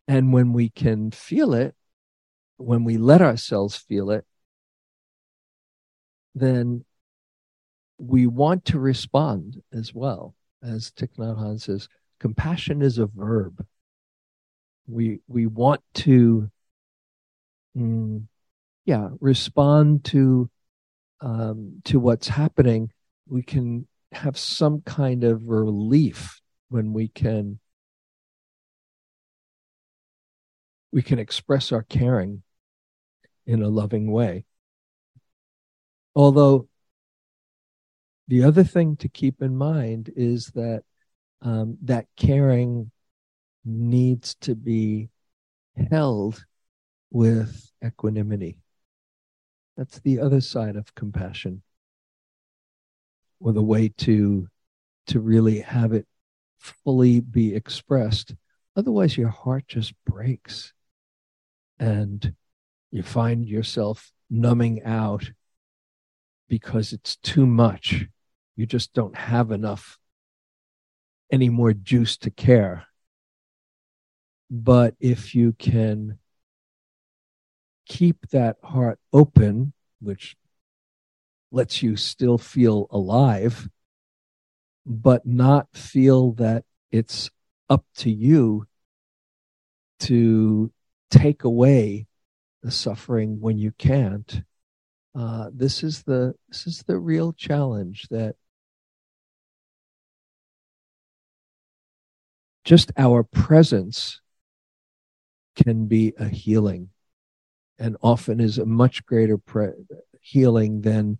And 0.07 0.33
when 0.33 0.53
we 0.53 0.69
can 0.69 1.11
feel 1.11 1.53
it 1.53 1.75
when 2.59 2.85
we 2.85 2.97
let 2.97 3.23
ourselves 3.23 3.77
feel 3.77 4.11
it, 4.11 4.25
then 6.35 6.85
we 7.99 8.27
want 8.27 8.65
to 8.67 8.79
respond 8.79 9.63
as 9.73 9.95
well. 9.95 10.35
As 10.63 10.91
Thich 10.91 11.17
Nhat 11.19 11.39
Hanh 11.39 11.61
says, 11.61 11.89
compassion 12.19 12.83
is 12.83 12.99
a 12.99 13.07
verb. 13.07 13.65
We 14.87 15.21
we 15.27 15.47
want 15.47 15.83
to, 15.95 16.51
mm, 17.77 18.25
yeah, 18.85 19.09
respond 19.21 20.05
to 20.07 20.51
um, 21.21 21.81
to 21.85 21.99
what's 21.99 22.29
happening. 22.29 22.93
We 23.29 23.43
can 23.43 23.87
have 24.13 24.39
some 24.39 24.83
kind 24.83 25.25
of 25.25 25.49
relief 25.49 26.41
when 26.69 26.93
we 26.93 27.09
can 27.09 27.59
we 30.93 31.03
can 31.03 31.19
express 31.19 31.73
our 31.73 31.83
caring 31.83 32.43
in 33.47 33.63
a 33.63 33.69
loving 33.69 34.11
way. 34.11 34.45
Although 36.15 36.69
the 38.29 38.43
other 38.43 38.65
thing 38.65 38.97
to 38.97 39.09
keep 39.09 39.41
in 39.41 39.57
mind 39.57 40.13
is 40.17 40.47
that 40.49 40.83
um, 41.43 41.79
that 41.83 42.07
caring 42.17 42.91
needs 43.65 44.35
to 44.41 44.55
be 44.55 45.11
held 45.91 46.45
with 47.11 47.71
equanimity. 47.85 48.59
That's 49.77 50.01
the 50.01 50.21
other 50.21 50.41
side 50.41 50.77
of 50.77 50.95
compassion, 50.95 51.63
or 53.39 53.53
the 53.53 53.63
way 53.63 53.89
to 53.99 54.49
to 55.09 55.21
really 55.21 55.61
have 55.61 55.93
it 55.93 56.07
fully 56.59 57.21
be 57.21 57.55
expressed. 57.55 58.35
Otherwise, 58.75 59.17
your 59.17 59.29
heart 59.29 59.69
just 59.69 59.93
breaks, 60.05 60.73
and 61.79 62.35
you 62.91 63.03
find 63.03 63.47
yourself 63.47 64.13
numbing 64.31 64.83
out 64.85 65.31
because 66.49 66.93
it's 66.93 67.17
too 67.17 67.47
much. 67.47 68.07
You 68.57 68.67
just 68.67 68.93
don't 68.93 69.17
have 69.17 69.51
enough 69.51 69.99
any 71.31 71.49
more 71.49 71.73
juice 71.73 72.17
to 72.19 72.31
care. 72.31 72.87
But 74.51 74.95
if 75.01 75.35
you 75.35 75.53
can 75.53 76.19
keep 77.87 78.29
that 78.29 78.57
heart 78.63 78.99
open, 79.13 79.73
which 80.01 80.37
lets 81.51 81.83
you 81.83 81.97
still 81.97 82.39
feel 82.39 82.87
alive, 82.91 83.69
but 84.85 85.27
not 85.27 85.69
feel 85.75 86.33
that 86.33 86.65
it's 86.93 87.31
up 87.69 87.85
to 87.97 88.11
you 88.11 88.67
to 89.99 90.73
take 91.11 91.45
away 91.45 92.07
the 92.67 92.73
suffering 92.73 93.41
when 93.41 93.57
you 93.59 93.71
can't, 93.79 94.43
uh, 95.15 95.49
this 95.55 95.85
is 95.85 96.03
the 96.03 96.35
this 96.49 96.67
is 96.67 96.83
the 96.83 96.99
real 96.99 97.33
challenge 97.33 98.09
that 98.11 98.35
just 102.65 102.91
our 102.97 103.23
presence 103.23 104.21
can 105.55 105.87
be 105.87 106.13
a 106.19 106.29
healing. 106.29 106.91
And 107.79 107.97
often 108.03 108.41
is 108.41 108.59
a 108.59 108.67
much 108.67 109.07
greater 109.07 109.39
pre- 109.39 109.87
healing 110.21 110.81
than 110.81 111.19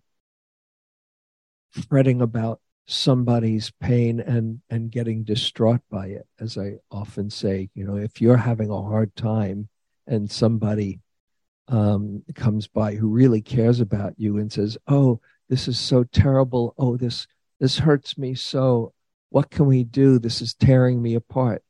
fretting 1.71 2.21
about 2.21 2.59
somebody's 2.87 3.71
pain 3.79 4.19
and 4.19 4.59
and 4.69 4.91
getting 4.91 5.23
distraught 5.23 5.81
by 5.89 6.07
it. 6.07 6.27
As 6.41 6.57
i 6.57 6.73
often 6.91 7.29
say 7.29 7.69
you 7.73 7.85
know 7.85 7.95
if 7.95 8.19
you're 8.19 8.35
having 8.35 8.69
a 8.69 8.81
hard 8.81 9.15
time 9.15 9.69
and 10.07 10.29
somebody 10.29 10.99
um, 11.67 12.23
comes 12.35 12.67
by 12.67 12.95
who 12.95 13.09
really 13.09 13.41
cares 13.41 13.79
about 13.79 14.13
you 14.17 14.37
and 14.37 14.51
says 14.51 14.77
oh 14.87 15.19
this 15.49 15.67
is 15.67 15.79
so 15.79 16.03
terrible. 16.03 16.73
Oh 16.77 16.97
this 16.97 17.27
this 17.59 17.79
hurts 17.79 18.17
me 18.17 18.35
so. 18.35 18.93
What 19.29 19.49
can 19.49 19.65
we 19.65 19.83
do? 19.83 20.19
This 20.19 20.41
is 20.41 20.53
tearing 20.53 21.01
me 21.01 21.15
apart. 21.15 21.63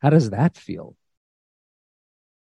How 0.00 0.10
does 0.10 0.30
that 0.30 0.56
feel? 0.56 0.96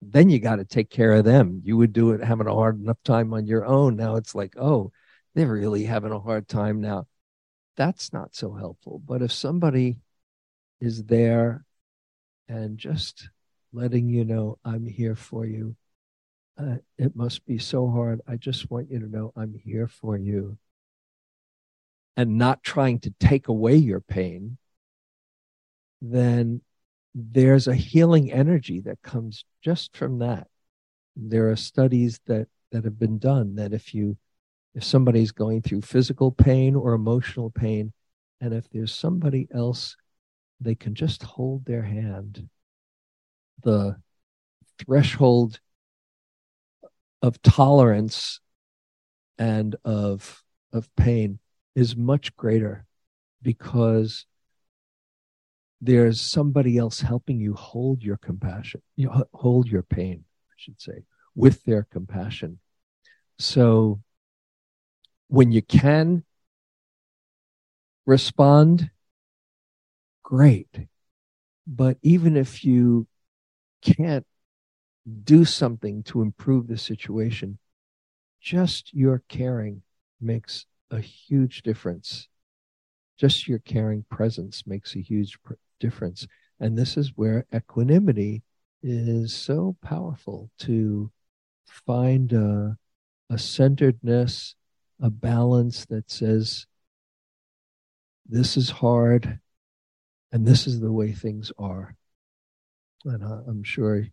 Then 0.02 0.28
you 0.28 0.38
got 0.38 0.56
to 0.56 0.64
take 0.64 0.90
care 0.90 1.12
of 1.14 1.24
them. 1.24 1.62
You 1.64 1.76
would 1.76 1.92
do 1.92 2.12
it 2.12 2.22
having 2.22 2.46
a 2.46 2.54
hard 2.54 2.80
enough 2.80 3.02
time 3.04 3.32
on 3.32 3.46
your 3.46 3.64
own. 3.64 3.96
Now 3.96 4.16
it's 4.16 4.34
like 4.34 4.54
oh 4.56 4.92
they're 5.34 5.46
really 5.46 5.84
having 5.84 6.12
a 6.12 6.20
hard 6.20 6.48
time 6.48 6.80
now. 6.80 7.06
That's 7.76 8.12
not 8.12 8.34
so 8.34 8.52
helpful. 8.54 9.00
But 9.04 9.22
if 9.22 9.32
somebody 9.32 10.00
is 10.80 11.04
there 11.04 11.64
and 12.48 12.76
just 12.78 13.28
letting 13.72 14.08
you 14.08 14.24
know, 14.24 14.58
I'm 14.64 14.86
here 14.86 15.14
for 15.14 15.46
you, 15.46 15.76
uh, 16.58 16.76
it 16.98 17.14
must 17.14 17.46
be 17.46 17.58
so 17.58 17.88
hard. 17.88 18.20
I 18.26 18.36
just 18.36 18.70
want 18.70 18.90
you 18.90 18.98
to 18.98 19.08
know 19.08 19.32
I'm 19.36 19.54
here 19.54 19.86
for 19.86 20.16
you. 20.16 20.58
And 22.16 22.36
not 22.36 22.64
trying 22.64 22.98
to 23.00 23.14
take 23.20 23.46
away 23.46 23.76
your 23.76 24.00
pain, 24.00 24.58
then 26.02 26.62
there's 27.14 27.68
a 27.68 27.74
healing 27.74 28.32
energy 28.32 28.80
that 28.80 29.02
comes 29.02 29.44
just 29.62 29.96
from 29.96 30.18
that. 30.18 30.48
There 31.16 31.50
are 31.50 31.56
studies 31.56 32.20
that, 32.26 32.48
that 32.72 32.84
have 32.84 32.98
been 32.98 33.18
done 33.18 33.54
that 33.56 33.72
if 33.72 33.94
you 33.94 34.16
if 34.74 34.84
somebody's 34.84 35.32
going 35.32 35.62
through 35.62 35.80
physical 35.80 36.30
pain 36.30 36.76
or 36.76 36.92
emotional 36.92 37.50
pain, 37.50 37.92
and 38.40 38.54
if 38.54 38.68
there's 38.70 38.94
somebody 38.94 39.48
else, 39.52 39.96
they 40.60 40.76
can 40.76 40.94
just 40.94 41.22
hold 41.22 41.64
their 41.64 41.82
hand. 41.82 42.48
The 43.64 43.96
threshold 44.78 45.58
of 47.22 47.40
tolerance 47.42 48.40
and 49.38 49.76
of 49.84 50.42
of 50.72 50.94
pain 50.96 51.38
is 51.74 51.96
much 51.96 52.36
greater 52.36 52.86
because 53.42 54.26
there's 55.80 56.20
somebody 56.20 56.76
else 56.76 57.00
helping 57.00 57.40
you 57.40 57.54
hold 57.54 58.02
your 58.02 58.16
compassion 58.16 58.82
you 58.96 59.10
hold 59.32 59.68
your 59.68 59.82
pain 59.82 60.24
i 60.50 60.54
should 60.56 60.80
say 60.80 61.04
with 61.34 61.64
their 61.64 61.84
compassion 61.84 62.58
so 63.38 64.00
when 65.28 65.52
you 65.52 65.62
can 65.62 66.24
respond, 68.08 68.90
great. 70.22 70.88
But 71.66 71.98
even 72.02 72.36
if 72.36 72.64
you 72.64 73.06
can't 73.82 74.26
do 75.24 75.44
something 75.44 76.02
to 76.04 76.22
improve 76.22 76.66
the 76.66 76.78
situation, 76.78 77.58
just 78.40 78.94
your 78.94 79.22
caring 79.28 79.82
makes 80.20 80.66
a 80.90 81.00
huge 81.00 81.62
difference. 81.62 82.28
Just 83.16 83.48
your 83.48 83.58
caring 83.58 84.04
presence 84.10 84.64
makes 84.66 84.94
a 84.94 85.00
huge 85.00 85.40
pr- 85.42 85.54
difference. 85.80 86.26
And 86.60 86.76
this 86.76 86.96
is 86.96 87.12
where 87.16 87.46
equanimity 87.54 88.42
is 88.82 89.34
so 89.34 89.76
powerful 89.82 90.50
to 90.60 91.10
find 91.66 92.32
a, 92.32 92.76
a 93.28 93.38
centeredness 93.38 94.54
a 95.00 95.10
balance 95.10 95.86
that 95.86 96.10
says, 96.10 96.66
this 98.26 98.56
is 98.56 98.70
hard 98.70 99.38
and 100.32 100.46
this 100.46 100.66
is 100.66 100.80
the 100.80 100.92
way 100.92 101.12
things 101.12 101.52
are. 101.58 101.96
And 103.04 103.22
I'm 103.22 103.62
sure 103.62 104.06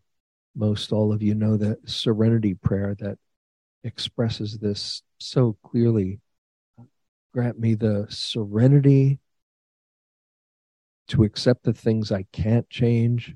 most 0.56 0.92
all 0.92 1.12
of 1.12 1.22
you 1.22 1.36
know 1.36 1.58
that 1.58 1.90
serenity 1.90 2.54
prayer 2.54 2.96
that 3.00 3.18
expresses 3.84 4.58
this 4.58 5.04
so 5.20 5.58
clearly. 5.64 6.20
Grant 7.34 7.60
me 7.60 7.76
the 7.76 8.08
serenity 8.10 9.20
to 11.10 11.24
accept 11.24 11.64
the 11.64 11.74
things 11.74 12.12
I 12.12 12.26
can't 12.32 12.70
change, 12.70 13.36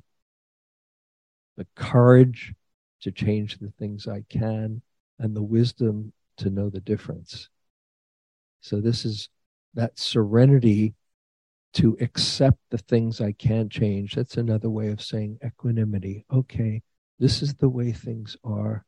the 1.57 1.67
courage 1.75 2.53
to 3.01 3.11
change 3.11 3.57
the 3.57 3.71
things 3.77 4.07
I 4.07 4.23
can, 4.29 4.81
and 5.19 5.35
the 5.35 5.43
wisdom 5.43 6.13
to 6.37 6.49
know 6.49 6.69
the 6.69 6.79
difference. 6.79 7.49
So, 8.61 8.81
this 8.81 9.05
is 9.05 9.29
that 9.73 9.99
serenity 9.99 10.95
to 11.73 11.95
accept 12.01 12.57
the 12.71 12.77
things 12.77 13.21
I 13.21 13.33
can't 13.33 13.71
change. 13.71 14.15
That's 14.15 14.37
another 14.37 14.69
way 14.69 14.89
of 14.89 15.01
saying 15.01 15.39
equanimity. 15.45 16.25
Okay, 16.33 16.81
this 17.19 17.41
is 17.41 17.53
the 17.55 17.69
way 17.69 17.91
things 17.91 18.37
are. 18.43 18.85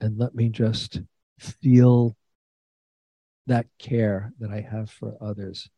And 0.00 0.18
let 0.18 0.34
me 0.34 0.48
just 0.48 1.00
feel 1.38 2.16
that 3.46 3.66
care 3.78 4.32
that 4.40 4.50
I 4.50 4.60
have 4.60 4.90
for 4.90 5.16
others. 5.20 5.68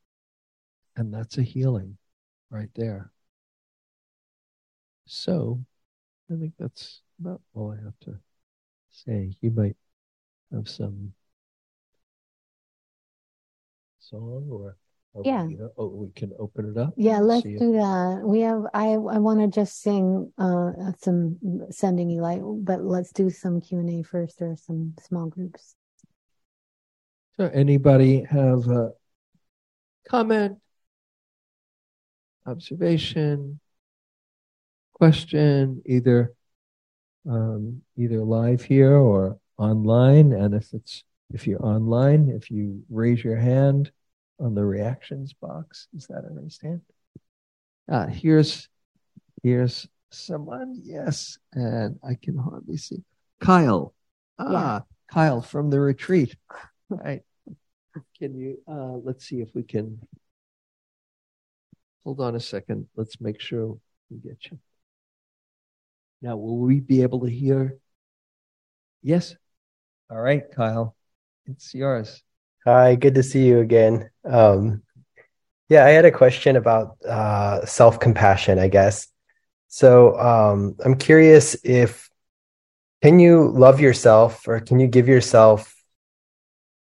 And 0.97 1.13
that's 1.13 1.39
a 1.39 1.43
healing 1.43 1.99
right 2.51 2.71
there. 2.75 3.11
So 5.07 5.65
I 6.31 6.37
think 6.37 6.55
that's 6.59 7.03
about 7.21 7.41
all 7.53 7.73
I 7.73 7.85
have 7.85 7.99
to 8.03 8.19
say 8.91 9.35
you 9.41 9.51
might 9.51 9.77
have 10.53 10.69
some 10.69 11.13
song 13.99 14.47
or 14.51 14.77
yeah. 15.25 15.45
we, 15.45 15.59
oh 15.79 15.87
we 15.87 16.11
can 16.13 16.33
open 16.39 16.71
it 16.71 16.79
up 16.79 16.93
yeah 16.97 17.19
let's 17.19 17.45
do 17.45 17.73
that. 17.73 18.21
We 18.25 18.41
have 18.41 18.63
i 18.75 18.93
i 18.93 19.19
want 19.19 19.41
to 19.41 19.49
just 19.49 19.81
sing 19.81 20.33
uh 20.39 20.73
some 21.01 21.39
sending 21.71 22.11
you 22.11 22.21
light 22.21 22.41
but 22.43 22.83
let's 22.83 23.13
do 23.13 23.31
some 23.31 23.61
q&a 23.61 24.03
first 24.03 24.41
or 24.43 24.57
some 24.57 24.95
small 25.01 25.27
groups. 25.27 25.77
So 27.37 27.51
anybody 27.53 28.25
have 28.29 28.69
a 28.69 28.91
comment 30.09 30.59
observation 32.47 33.61
question 34.93 35.83
either 35.87 36.35
um, 37.29 37.83
either 37.97 38.23
live 38.23 38.63
here 38.63 38.97
or 38.97 39.39
online. 39.59 40.33
And 40.33 40.55
if 40.55 40.73
it's 40.73 41.05
if 41.33 41.47
you're 41.47 41.65
online, 41.65 42.29
if 42.31 42.51
you 42.51 42.83
raise 42.91 43.25
your 43.25 43.37
hand 43.37 43.91
on 44.41 44.55
the 44.55 44.65
reactions 44.65 45.33
box, 45.33 45.89
is 45.97 46.07
that 46.09 46.25
an 46.25 46.37
understand? 46.39 46.81
Ah, 47.89 48.07
here's 48.07 48.69
here's 49.43 49.87
someone. 50.11 50.81
Yes, 50.83 51.39
and 51.53 51.99
I 52.03 52.15
can 52.15 52.37
hardly 52.37 52.77
see 52.77 53.03
Kyle. 53.41 53.95
Ah, 54.39 54.51
yeah. 54.51 54.81
Kyle 55.11 55.43
from 55.43 55.71
the 55.71 55.81
retreat. 55.81 56.37
Right. 56.91 57.23
Can 58.19 58.37
you 58.37 58.59
uh 58.69 58.99
let's 59.03 59.25
see 59.25 59.41
if 59.41 59.49
we 59.55 59.63
can 59.63 59.99
hold 62.05 62.21
on 62.21 62.37
a 62.37 62.41
second. 62.41 62.87
Let's 62.95 63.21
make 63.21 63.41
sure 63.41 63.79
we 64.11 64.19
get 64.19 64.37
you. 64.51 64.59
Now, 66.21 66.37
will 66.37 66.59
we 66.59 66.81
be 66.81 67.03
able 67.03 67.21
to 67.21 67.31
hear? 67.31 67.79
Yes. 69.03 69.35
All 70.11 70.21
right, 70.21 70.43
Kyle, 70.55 70.95
it's 71.47 71.75
yours. 71.75 72.23
Hi, 72.67 72.95
good 72.95 73.15
to 73.17 73.23
see 73.23 73.45
you 73.47 73.61
again. 73.61 74.11
Um, 74.25 74.83
yeah, 75.69 75.85
I 75.87 75.91
had 75.91 76.05
a 76.05 76.13
question 76.13 76.57
about 76.57 76.97
uh, 77.09 77.65
self 77.67 78.01
compassion, 78.01 78.59
I 78.59 78.69
guess. 78.69 79.09
So 79.69 80.19
um, 80.19 80.77
I'm 80.85 80.97
curious 80.97 81.57
if 81.65 82.11
can 83.03 83.19
you 83.19 83.51
love 83.51 83.81
yourself 83.81 84.49
or 84.49 84.61
can 84.61 84.81
you 84.81 84.87
give 84.89 85.09
yourself 85.09 85.75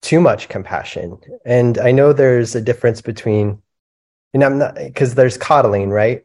too 0.03 0.21
much 0.21 0.49
compassion? 0.49 1.19
And 1.45 1.79
I 1.79 1.93
know 1.93 2.13
there's 2.13 2.55
a 2.55 2.61
difference 2.61 3.03
between, 3.03 3.63
and 4.35 4.45
I'm 4.45 4.59
not 4.59 4.77
because 4.77 5.15
there's 5.15 5.39
coddling, 5.39 5.91
right? 5.91 6.25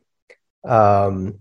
Um, 0.64 1.40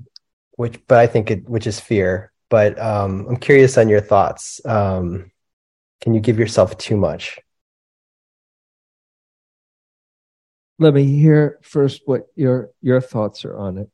which 0.53 0.81
but 0.88 0.99
I 0.99 1.07
think 1.07 1.31
it 1.31 1.49
which 1.49 1.66
is 1.66 1.81
fear. 1.81 2.33
But 2.51 2.81
um, 2.81 3.27
I'm 3.29 3.37
curious 3.37 3.79
on 3.79 3.88
your 3.88 4.01
thoughts. 4.01 4.61
Um, 4.66 5.31
can 6.01 6.14
you 6.14 6.20
give 6.20 6.38
yourself 6.38 6.79
too 6.79 6.96
much? 6.96 7.38
Let 10.81 10.95
me 10.95 11.05
hear 11.05 11.59
first 11.61 12.01
what 12.07 12.27
your 12.35 12.71
your 12.81 13.03
thoughts 13.03 13.45
are 13.45 13.55
on 13.55 13.77
it. 13.77 13.90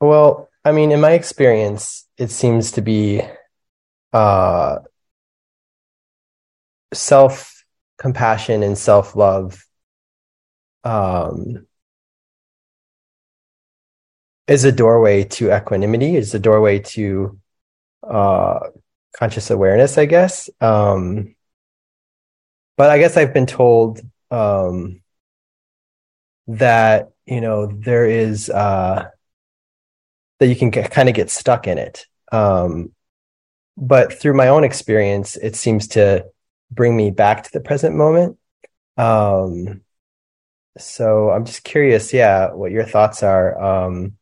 Well, 0.00 0.48
I 0.64 0.72
mean, 0.72 0.92
in 0.92 1.00
my 1.02 1.10
experience, 1.12 2.06
it 2.16 2.30
seems 2.30 2.72
to 2.72 2.80
be 2.80 3.20
uh, 4.14 4.78
self 6.94 7.64
compassion 7.98 8.62
and 8.62 8.78
self 8.78 9.14
love 9.14 9.62
um, 10.84 11.66
is 14.48 14.64
a 14.64 14.72
doorway 14.72 15.24
to 15.24 15.54
equanimity, 15.54 16.16
is 16.16 16.34
a 16.34 16.38
doorway 16.38 16.78
to 16.78 17.38
uh, 18.02 18.60
conscious 19.12 19.50
awareness, 19.50 19.98
I 19.98 20.06
guess. 20.06 20.48
Um, 20.62 21.34
but 22.78 22.88
I 22.88 22.98
guess 22.98 23.18
I've 23.18 23.34
been 23.34 23.44
told 23.44 24.00
um, 24.30 25.00
that 26.46 27.10
you 27.26 27.40
know 27.40 27.66
there 27.66 28.06
is 28.06 28.50
uh, 28.50 29.08
that 30.38 30.46
you 30.46 30.56
can 30.56 30.70
kind 30.70 31.08
of 31.08 31.14
get 31.14 31.30
stuck 31.30 31.66
in 31.66 31.78
it. 31.78 32.06
Um, 32.32 32.92
but 33.76 34.12
through 34.12 34.34
my 34.34 34.48
own 34.48 34.64
experience, 34.64 35.36
it 35.36 35.56
seems 35.56 35.88
to 35.88 36.26
bring 36.70 36.96
me 36.96 37.10
back 37.10 37.44
to 37.44 37.50
the 37.52 37.60
present 37.60 37.94
moment. 37.94 38.38
Um, 38.96 39.82
so 40.78 41.30
I'm 41.30 41.44
just 41.44 41.64
curious, 41.64 42.12
yeah, 42.12 42.52
what 42.52 42.70
your 42.70 42.84
thoughts 42.84 43.22
are. 43.22 43.60
Um, 43.60 44.16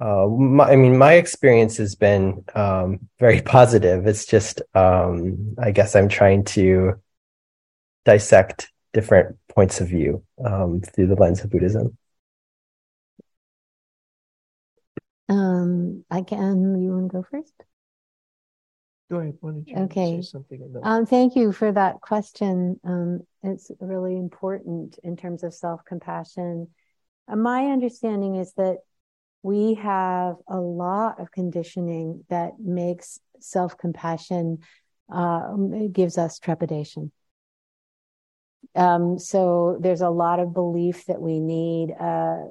uh, 0.00 0.26
my, 0.26 0.64
I 0.64 0.76
mean, 0.76 0.98
my 0.98 1.14
experience 1.14 1.76
has 1.76 1.94
been 1.94 2.44
um, 2.54 3.08
very 3.18 3.40
positive. 3.56 4.06
It's 4.06 4.26
just, 4.26 4.62
um, 4.74 5.54
I 5.58 5.70
guess 5.70 5.94
I'm 5.94 6.08
trying 6.08 6.44
to 6.44 7.00
dissect 8.04 8.70
different 8.94 9.36
points 9.48 9.80
of 9.80 9.88
view 9.88 10.22
um, 10.42 10.80
through 10.80 11.08
the 11.08 11.16
lens 11.16 11.44
of 11.44 11.50
Buddhism. 11.50 11.98
Um, 15.28 16.04
I 16.10 16.22
can. 16.22 16.80
You 16.80 16.92
want 16.92 17.10
to 17.10 17.18
go 17.18 17.26
first? 17.30 17.52
Go 19.10 19.18
ahead. 19.18 19.36
Why 19.40 19.50
don't 19.50 19.68
you 19.68 19.76
Okay. 19.84 20.22
say 20.22 20.22
something? 20.22 20.74
Um, 20.82 21.04
thank 21.04 21.36
you 21.36 21.52
for 21.52 21.72
that 21.72 22.00
question. 22.00 22.80
Um, 22.84 23.20
it's 23.42 23.70
really 23.80 24.16
important 24.16 24.98
in 25.02 25.16
terms 25.16 25.42
of 25.42 25.52
self 25.52 25.84
compassion. 25.84 26.68
Uh, 27.28 27.36
my 27.36 27.66
understanding 27.66 28.36
is 28.36 28.52
that 28.54 28.78
we 29.42 29.74
have 29.74 30.36
a 30.48 30.58
lot 30.58 31.20
of 31.20 31.30
conditioning 31.30 32.24
that 32.30 32.52
makes 32.58 33.18
self 33.40 33.76
compassion, 33.76 34.58
uh, 35.12 35.54
gives 35.92 36.16
us 36.16 36.38
trepidation. 36.38 37.12
Um, 38.74 39.18
so 39.18 39.78
there's 39.80 40.00
a 40.00 40.10
lot 40.10 40.40
of 40.40 40.54
belief 40.54 41.06
that 41.06 41.20
we 41.20 41.40
need. 41.40 41.92
Uh, 41.98 42.44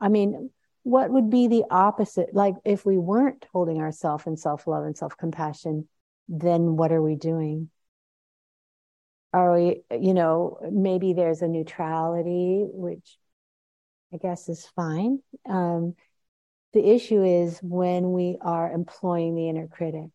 I 0.00 0.08
mean, 0.08 0.50
what 0.82 1.10
would 1.10 1.30
be 1.30 1.48
the 1.48 1.64
opposite? 1.70 2.34
Like 2.34 2.54
if 2.64 2.84
we 2.84 2.98
weren't 2.98 3.46
holding 3.52 3.78
ourselves 3.80 4.26
in 4.26 4.36
self 4.36 4.66
love 4.66 4.84
and 4.84 4.96
self 4.96 5.16
compassion, 5.16 5.88
then 6.28 6.76
what 6.76 6.92
are 6.92 7.02
we 7.02 7.14
doing? 7.14 7.70
Are 9.32 9.54
we, 9.54 9.82
you 9.90 10.12
know, 10.12 10.58
maybe 10.70 11.14
there's 11.14 11.40
a 11.40 11.48
neutrality, 11.48 12.66
which 12.68 13.16
I 14.12 14.18
guess 14.18 14.48
is 14.48 14.66
fine. 14.76 15.20
Um, 15.48 15.94
the 16.74 16.86
issue 16.86 17.22
is 17.22 17.58
when 17.62 18.12
we 18.12 18.38
are 18.40 18.70
employing 18.70 19.34
the 19.34 19.48
inner 19.48 19.68
critic. 19.68 20.10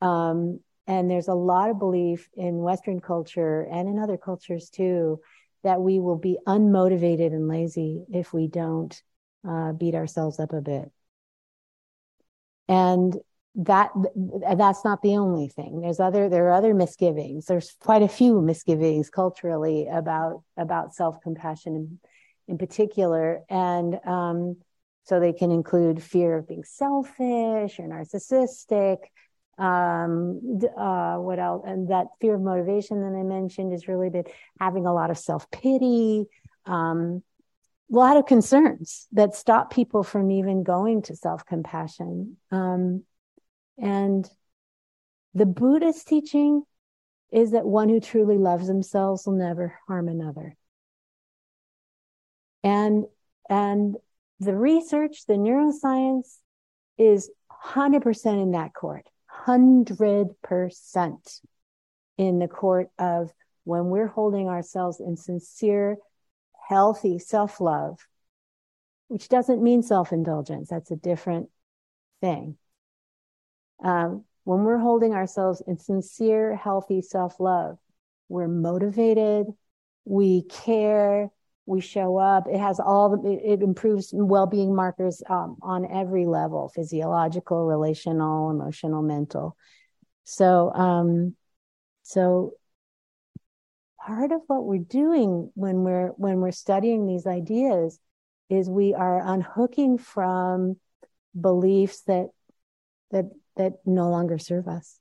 Um, 0.00 0.60
and 0.86 1.10
there's 1.10 1.28
a 1.28 1.34
lot 1.34 1.70
of 1.70 1.78
belief 1.78 2.28
in 2.36 2.58
Western 2.58 3.00
culture 3.00 3.66
and 3.70 3.88
in 3.88 3.98
other 3.98 4.16
cultures 4.16 4.70
too 4.70 5.20
that 5.64 5.80
we 5.80 5.98
will 5.98 6.18
be 6.18 6.38
unmotivated 6.46 7.32
and 7.32 7.48
lazy 7.48 8.04
if 8.12 8.32
we 8.32 8.46
don't 8.46 9.02
uh, 9.48 9.72
beat 9.72 9.94
ourselves 9.94 10.38
up 10.38 10.52
a 10.52 10.60
bit. 10.60 10.90
And 12.68 13.16
that 13.56 13.90
that's 14.56 14.84
not 14.84 15.00
the 15.02 15.16
only 15.16 15.48
thing. 15.48 15.80
There's 15.80 15.98
other 15.98 16.28
there 16.28 16.48
are 16.48 16.52
other 16.52 16.74
misgivings. 16.74 17.46
There's 17.46 17.74
quite 17.80 18.02
a 18.02 18.08
few 18.08 18.40
misgivings 18.42 19.08
culturally 19.08 19.86
about 19.88 20.42
about 20.56 20.94
self 20.94 21.20
compassion 21.22 21.74
in, 21.74 21.98
in 22.48 22.58
particular, 22.58 23.42
and 23.48 23.98
um, 24.04 24.56
so 25.04 25.18
they 25.18 25.32
can 25.32 25.50
include 25.50 26.02
fear 26.02 26.36
of 26.36 26.46
being 26.46 26.64
selfish 26.64 27.78
or 27.78 27.88
narcissistic. 27.88 28.98
Um, 29.58 30.60
uh, 30.76 31.16
what 31.16 31.38
else? 31.38 31.64
And 31.66 31.88
that 31.88 32.08
fear 32.20 32.34
of 32.34 32.40
motivation 32.40 33.00
that 33.00 33.18
I 33.18 33.22
mentioned 33.22 33.72
is 33.72 33.88
really 33.88 34.10
been 34.10 34.24
having 34.60 34.86
a 34.86 34.92
lot 34.92 35.10
of 35.10 35.18
self 35.18 35.50
pity. 35.50 36.26
Um, 36.66 37.22
a 37.92 37.96
lot 37.96 38.16
of 38.16 38.26
concerns 38.26 39.06
that 39.12 39.34
stop 39.34 39.72
people 39.72 40.02
from 40.02 40.30
even 40.30 40.62
going 40.62 41.02
to 41.02 41.16
self 41.16 41.46
compassion. 41.46 42.36
Um, 42.50 43.04
and 43.78 44.28
the 45.34 45.46
Buddhist 45.46 46.08
teaching 46.08 46.62
is 47.32 47.52
that 47.52 47.66
one 47.66 47.88
who 47.88 48.00
truly 48.00 48.38
loves 48.38 48.66
themselves 48.66 49.26
will 49.26 49.34
never 49.34 49.78
harm 49.86 50.08
another. 50.08 50.56
And, 52.62 53.04
and 53.48 53.96
the 54.40 54.54
research, 54.54 55.26
the 55.26 55.34
neuroscience 55.34 56.38
is 56.98 57.30
100% 57.64 58.42
in 58.42 58.52
that 58.52 58.74
court, 58.74 59.06
100% 59.46 61.40
in 62.18 62.38
the 62.38 62.48
court 62.48 62.88
of 62.98 63.32
when 63.64 63.86
we're 63.86 64.06
holding 64.06 64.48
ourselves 64.48 65.00
in 65.00 65.16
sincere, 65.16 65.98
healthy 66.68 67.18
self 67.18 67.60
love, 67.60 68.06
which 69.08 69.28
doesn't 69.28 69.62
mean 69.62 69.82
self 69.82 70.12
indulgence. 70.12 70.68
That's 70.70 70.90
a 70.90 70.96
different 70.96 71.50
thing. 72.20 72.56
Um, 73.82 74.24
when 74.44 74.64
we're 74.64 74.78
holding 74.78 75.12
ourselves 75.12 75.62
in 75.66 75.78
sincere, 75.78 76.56
healthy 76.56 77.02
self 77.02 77.40
love, 77.40 77.78
we're 78.28 78.48
motivated, 78.48 79.46
we 80.04 80.42
care, 80.42 81.30
we 81.66 81.80
show 81.80 82.16
up. 82.16 82.46
It 82.46 82.58
has 82.58 82.80
all 82.80 83.16
the, 83.16 83.32
it 83.32 83.62
improves 83.62 84.10
well 84.12 84.46
being 84.46 84.74
markers 84.74 85.22
um, 85.28 85.56
on 85.62 85.90
every 85.90 86.24
level 86.24 86.70
physiological, 86.74 87.66
relational, 87.66 88.50
emotional, 88.50 89.02
mental. 89.02 89.56
So, 90.24 90.72
um, 90.72 91.34
so 92.02 92.52
part 93.98 94.30
of 94.30 94.40
what 94.46 94.64
we're 94.64 94.78
doing 94.78 95.50
when 95.54 95.82
we're 95.82 96.08
when 96.16 96.40
we're 96.40 96.52
studying 96.52 97.06
these 97.06 97.26
ideas 97.26 97.98
is 98.48 98.70
we 98.70 98.94
are 98.94 99.20
unhooking 99.20 99.98
from 99.98 100.76
beliefs 101.38 102.02
that 102.02 102.28
that 103.10 103.24
that 103.56 103.72
no 103.84 104.08
longer 104.08 104.38
serve 104.38 104.68
us. 104.68 104.98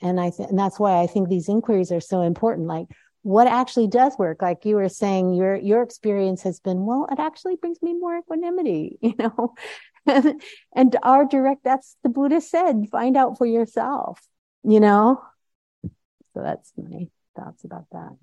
And 0.00 0.20
I 0.20 0.30
th- 0.30 0.48
and 0.48 0.58
that's 0.58 0.78
why 0.78 1.02
I 1.02 1.06
think 1.06 1.28
these 1.28 1.48
inquiries 1.48 1.92
are 1.92 2.00
so 2.00 2.22
important. 2.22 2.68
Like, 2.68 2.86
what 3.22 3.46
actually 3.46 3.88
does 3.88 4.16
work? 4.18 4.42
Like 4.42 4.64
you 4.64 4.76
were 4.76 4.88
saying, 4.88 5.34
your 5.34 5.56
your 5.56 5.82
experience 5.82 6.42
has 6.42 6.60
been, 6.60 6.86
well, 6.86 7.08
it 7.10 7.18
actually 7.18 7.56
brings 7.56 7.80
me 7.82 7.94
more 7.94 8.18
equanimity, 8.18 8.98
you 9.02 9.14
know. 9.18 9.54
and, 10.06 10.40
and 10.74 10.96
our 11.02 11.24
direct, 11.24 11.64
that's 11.64 11.96
the 12.02 12.08
Buddha 12.08 12.40
said, 12.40 12.88
find 12.90 13.16
out 13.16 13.36
for 13.38 13.46
yourself, 13.46 14.20
you 14.64 14.80
know. 14.80 15.22
So 16.34 16.42
that's 16.42 16.72
my 16.76 17.08
thoughts 17.36 17.64
about 17.64 17.86
that. 17.92 18.16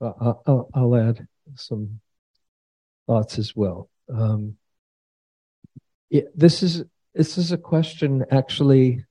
Uh, 0.00 0.34
I'll, 0.46 0.68
I'll 0.74 0.96
add 0.96 1.26
some 1.54 2.00
thoughts 3.06 3.38
as 3.38 3.54
well. 3.54 3.88
Um, 4.12 4.56
yeah, 6.10 6.22
this 6.34 6.62
is 6.62 6.84
this 7.14 7.38
is 7.38 7.52
a 7.52 7.58
question 7.58 8.24
actually 8.30 9.04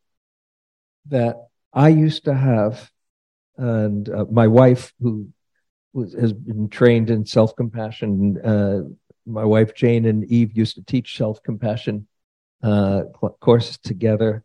that 1.08 1.36
I 1.74 1.90
used 1.90 2.26
to 2.26 2.34
have, 2.34 2.91
and 3.62 4.10
uh, 4.10 4.26
my 4.32 4.48
wife, 4.48 4.92
who 5.00 5.30
was, 5.94 6.14
has 6.14 6.34
been 6.34 6.68
trained 6.68 7.12
in 7.12 7.26
self 7.28 7.56
compassion, 7.56 8.42
uh, 8.44 8.82
my 9.28 9.46
wife 9.46 9.76
Jane 9.76 10.06
and 10.06 10.26
Eve 10.26 10.58
used 10.58 10.76
to 10.76 10.84
teach 10.84 11.16
self 11.16 11.44
compassion 11.44 12.08
uh, 12.64 13.04
courses 13.40 13.78
together, 13.78 14.44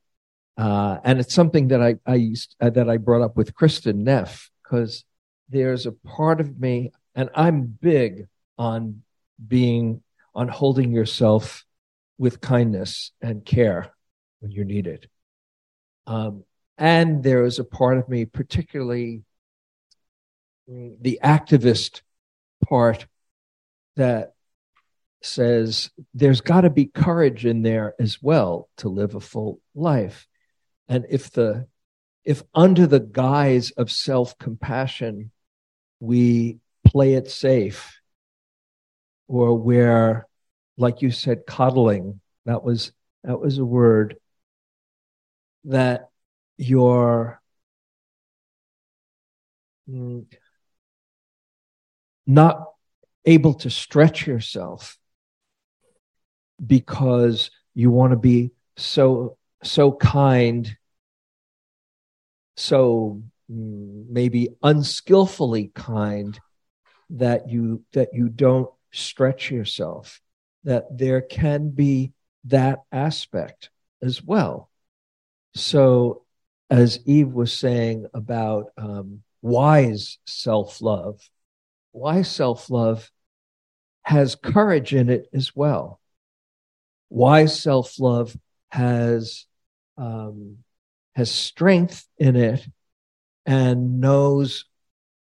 uh, 0.59 0.99
and 1.03 1.19
it's 1.19 1.33
something 1.33 1.69
that 1.69 1.83
I 1.83 1.97
I 2.05 2.17
used 2.17 2.57
uh, 2.61 2.69
that 2.71 2.91
I 2.91 2.99
brought 2.99 3.23
up 3.23 3.39
with 3.39 3.55
Kristin 3.55 4.05
Neff 4.05 4.51
because 4.63 5.05
there's 5.49 5.87
a 5.87 5.93
part 5.93 6.39
of 6.43 6.61
me, 6.61 6.93
and 7.15 7.31
I'm 7.35 7.79
big 7.81 8.27
on 8.59 9.03
being 9.49 10.03
on 10.35 10.49
holding 10.49 10.93
yourself 10.93 11.65
with 12.19 12.43
kindness 12.43 13.13
and 13.23 13.47
care 13.47 13.95
when 14.41 14.51
you 14.51 14.67
need 14.67 14.87
it. 14.87 15.07
Um, 16.07 16.45
and 16.79 17.23
there 17.23 17.45
is 17.45 17.59
a 17.59 17.65
part 17.65 17.99
of 17.99 18.09
me, 18.09 18.25
particularly 18.25 19.23
the 20.67 21.19
activist 21.23 22.03
part, 22.69 23.07
that 23.97 24.35
says 25.23 25.91
there's 26.13 26.41
got 26.41 26.63
to 26.63 26.71
be 26.71 26.87
courage 26.87 27.47
in 27.47 27.63
there 27.63 27.95
as 27.99 28.23
well 28.23 28.69
to 28.77 28.89
live 28.89 29.15
a 29.15 29.21
full 29.21 29.61
life. 29.75 30.27
And 30.89 31.07
if 31.09 31.31
the 31.31 31.67
if 32.25 32.43
under 32.55 32.87
the 32.87 33.01
guise 33.01 33.71
of 33.71 33.91
self-compassion 33.91 35.31
we 36.01 36.59
play 36.85 37.15
it 37.15 37.31
safe 37.31 38.01
or 39.29 39.57
where 39.57 40.27
like 40.77 41.03
you 41.03 41.11
said, 41.11 41.47
coddling. 41.47 42.21
That 42.45 42.63
was 42.63 42.93
that 43.25 43.41
was 43.41 43.59
a 43.59 43.65
word 43.65 44.17
that 45.65 46.11
you're 46.57 47.41
mm, 49.89 50.25
not 52.27 52.65
able 53.25 53.55
to 53.55 53.71
stretch 53.71 54.27
yourself 54.27 54.99
because 56.65 57.51
you 57.75 57.91
want 57.91 58.13
to 58.13 58.17
be 58.17 58.53
so 58.77 59.37
so 59.63 59.93
kind 59.93 60.77
so 62.57 63.23
mm, 63.51 64.09
maybe 64.09 64.49
unskillfully 64.63 65.71
kind 65.75 66.39
that 67.11 67.49
you 67.49 67.85
that 67.93 68.09
you 68.13 68.29
don't 68.29 68.71
stretch 68.93 69.51
yourself 69.51 70.21
that 70.65 70.85
there 70.97 71.21
can 71.21 71.71
be 71.71 72.13
that 72.45 72.83
aspect 72.91 73.71
as 74.03 74.23
well. 74.23 74.69
So 75.55 76.26
as 76.71 77.01
eve 77.07 77.29
was 77.29 77.53
saying 77.53 78.07
about 78.15 78.67
um, 78.77 79.23
wise 79.43 80.19
self-love 80.27 81.21
wise 81.93 82.31
self-love 82.31 83.11
has 84.03 84.35
courage 84.37 84.95
in 84.95 85.09
it 85.11 85.27
as 85.33 85.55
well 85.55 86.01
wise 87.09 87.59
self-love 87.61 88.37
has 88.71 89.47
um, 89.97 90.59
has 91.15 91.31
strength 91.31 92.07
in 92.19 92.37
it 92.37 92.67
and 93.47 94.01
knows 94.01 94.67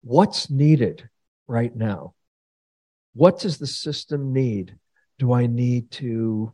what's 0.01 0.49
needed 0.49 1.09
right 1.47 1.75
now. 1.75 2.13
What 3.13 3.39
does 3.39 3.57
the 3.57 3.67
system 3.67 4.33
need? 4.33 4.75
Do 5.17 5.33
I 5.33 5.47
need 5.47 5.91
to 5.91 6.53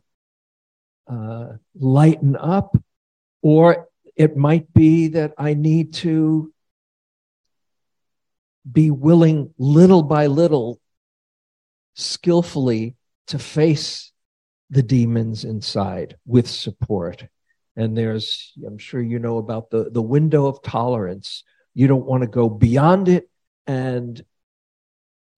uh, 1.06 1.48
lighten 1.78 2.36
up? 2.36 2.76
Or 3.42 3.88
it 4.18 4.36
might 4.36 4.74
be 4.74 5.08
that 5.08 5.32
I 5.38 5.54
need 5.54 5.94
to 5.94 6.52
be 8.70 8.90
willing 8.90 9.54
little 9.56 10.02
by 10.02 10.26
little, 10.26 10.80
skillfully 11.94 12.96
to 13.28 13.38
face 13.38 14.12
the 14.70 14.82
demons 14.82 15.44
inside 15.44 16.16
with 16.26 16.48
support. 16.48 17.26
And 17.76 17.96
there's, 17.96 18.52
I'm 18.66 18.76
sure 18.76 19.00
you 19.00 19.20
know 19.20 19.38
about 19.38 19.70
the, 19.70 19.88
the 19.88 20.02
window 20.02 20.46
of 20.46 20.62
tolerance. 20.62 21.44
You 21.72 21.86
don't 21.86 22.04
want 22.04 22.22
to 22.24 22.28
go 22.28 22.48
beyond 22.48 23.08
it 23.08 23.30
and 23.68 24.20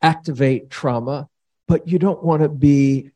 activate 0.00 0.70
trauma, 0.70 1.28
but 1.68 1.86
you 1.86 1.98
don't 1.98 2.24
want 2.24 2.42
to 2.42 2.48
be 2.48 3.10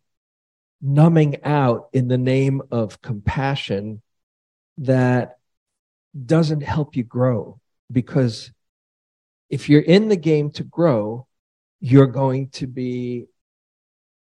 numbing 0.82 1.42
out 1.42 1.88
in 1.94 2.08
the 2.08 2.18
name 2.18 2.60
of 2.70 3.00
compassion 3.00 4.02
that 4.76 5.38
doesn't 6.14 6.62
help 6.62 6.96
you 6.96 7.04
grow. 7.04 7.60
Because 7.90 8.50
if 9.50 9.68
you're 9.68 9.80
in 9.82 10.08
the 10.08 10.16
game 10.16 10.50
to 10.52 10.64
grow, 10.64 11.26
you're 11.80 12.06
going 12.06 12.48
to 12.48 12.66
be 12.66 13.26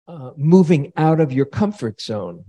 uh, 0.08 0.32
moving 0.38 0.94
out 0.96 1.20
of 1.20 1.32
your 1.32 1.46
comfort 1.46 2.02
zone. 2.02 2.46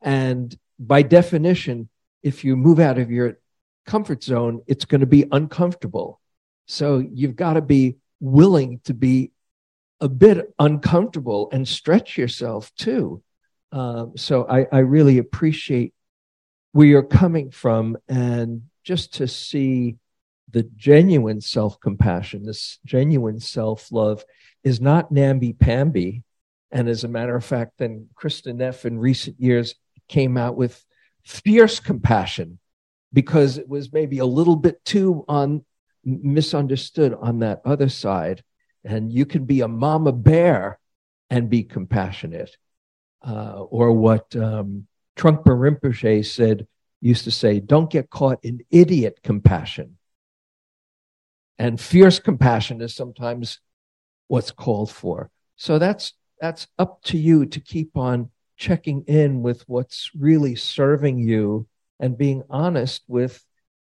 And 0.00 0.56
by 0.78 1.02
definition, 1.02 1.88
if 2.22 2.44
you 2.44 2.56
move 2.56 2.78
out 2.78 2.98
of 2.98 3.10
your 3.10 3.38
comfort 3.86 4.22
zone, 4.22 4.62
it's 4.66 4.84
going 4.84 5.00
to 5.00 5.06
be 5.06 5.26
uncomfortable. 5.32 6.20
So 6.66 6.98
you've 6.98 7.36
got 7.36 7.54
to 7.54 7.62
be 7.62 7.96
willing 8.20 8.80
to 8.84 8.94
be 8.94 9.32
a 10.00 10.08
bit 10.08 10.54
uncomfortable 10.58 11.48
and 11.52 11.66
stretch 11.66 12.16
yourself 12.16 12.72
too. 12.76 13.22
Um, 13.72 14.12
so 14.16 14.46
I, 14.48 14.66
I 14.70 14.78
really 14.80 15.18
appreciate 15.18 15.92
where 16.72 16.86
you're 16.86 17.02
coming 17.02 17.50
from 17.50 17.96
and 18.08 18.62
just 18.84 19.14
to 19.14 19.28
see 19.28 19.96
the 20.50 20.62
genuine 20.62 21.40
self 21.40 21.78
compassion, 21.80 22.44
this 22.44 22.78
genuine 22.84 23.40
self 23.40 23.92
love 23.92 24.24
is 24.64 24.80
not 24.80 25.12
namby 25.12 25.52
pamby. 25.52 26.22
And 26.70 26.88
as 26.88 27.04
a 27.04 27.08
matter 27.08 27.36
of 27.36 27.44
fact, 27.44 27.72
then 27.78 28.08
Kristin 28.14 28.56
Neff 28.56 28.84
in 28.84 28.98
recent 28.98 29.40
years 29.40 29.74
came 30.08 30.36
out 30.36 30.56
with 30.56 30.84
fierce 31.24 31.80
compassion 31.80 32.58
because 33.12 33.58
it 33.58 33.68
was 33.68 33.92
maybe 33.92 34.18
a 34.18 34.26
little 34.26 34.56
bit 34.56 34.84
too 34.84 35.24
on 35.28 35.64
misunderstood 36.04 37.14
on 37.18 37.40
that 37.40 37.60
other 37.64 37.88
side. 37.88 38.42
And 38.84 39.12
you 39.12 39.26
can 39.26 39.44
be 39.44 39.60
a 39.60 39.68
mama 39.68 40.12
bear 40.12 40.78
and 41.30 41.50
be 41.50 41.64
compassionate. 41.64 42.56
Uh, 43.26 43.62
or 43.62 43.92
what 43.92 44.34
um, 44.36 44.86
Trungpa 45.18 45.50
Rinpoche 45.50 46.24
said, 46.24 46.66
used 47.00 47.24
to 47.24 47.30
say, 47.30 47.60
don't 47.60 47.90
get 47.90 48.10
caught 48.10 48.38
in 48.42 48.60
idiot 48.70 49.20
compassion. 49.22 49.98
And 51.58 51.80
fierce 51.80 52.20
compassion 52.20 52.80
is 52.80 52.94
sometimes 52.94 53.60
what's 54.28 54.52
called 54.52 54.90
for. 54.90 55.30
So 55.56 55.78
that's 55.78 56.14
that's 56.40 56.68
up 56.78 57.02
to 57.02 57.18
you 57.18 57.46
to 57.46 57.60
keep 57.60 57.96
on 57.96 58.30
checking 58.56 59.02
in 59.08 59.42
with 59.42 59.64
what's 59.68 60.10
really 60.16 60.54
serving 60.54 61.18
you 61.18 61.66
and 61.98 62.16
being 62.16 62.44
honest 62.48 63.02
with 63.08 63.44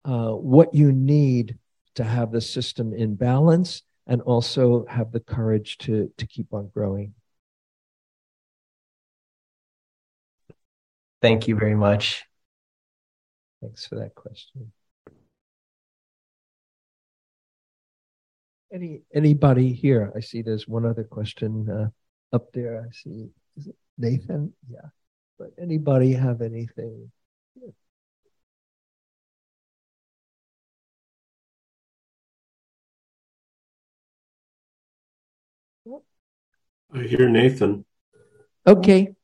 uh, 0.04 0.30
what 0.30 0.72
you 0.72 0.92
need 0.92 1.58
to 1.96 2.04
have 2.04 2.30
the 2.30 2.40
system 2.40 2.94
in 2.94 3.16
balance 3.16 3.82
and 4.06 4.22
also 4.22 4.86
have 4.86 5.10
the 5.10 5.20
courage 5.20 5.78
to 5.78 6.12
to 6.16 6.26
keep 6.28 6.54
on 6.54 6.70
growing. 6.72 7.14
Thank 11.20 11.48
you 11.48 11.56
very 11.56 11.74
much. 11.74 12.24
Thanks 13.60 13.86
for 13.86 13.96
that 13.96 14.14
question. 14.14 14.72
Any 18.72 19.02
anybody 19.12 19.72
here? 19.72 20.12
I 20.14 20.20
see 20.20 20.42
there's 20.42 20.68
one 20.68 20.84
other 20.84 21.04
question 21.04 21.68
uh, 21.70 22.36
up 22.36 22.52
there. 22.52 22.86
I 22.86 22.92
see. 22.92 23.30
Is 23.56 23.68
it 23.68 23.76
Nathan? 23.96 24.52
Yeah. 24.70 24.90
But 25.38 25.52
anybody 25.60 26.12
have 26.12 26.42
anything? 26.42 27.10
I 36.92 37.02
hear 37.02 37.28
Nathan. 37.28 37.84
Okay, 38.66 39.14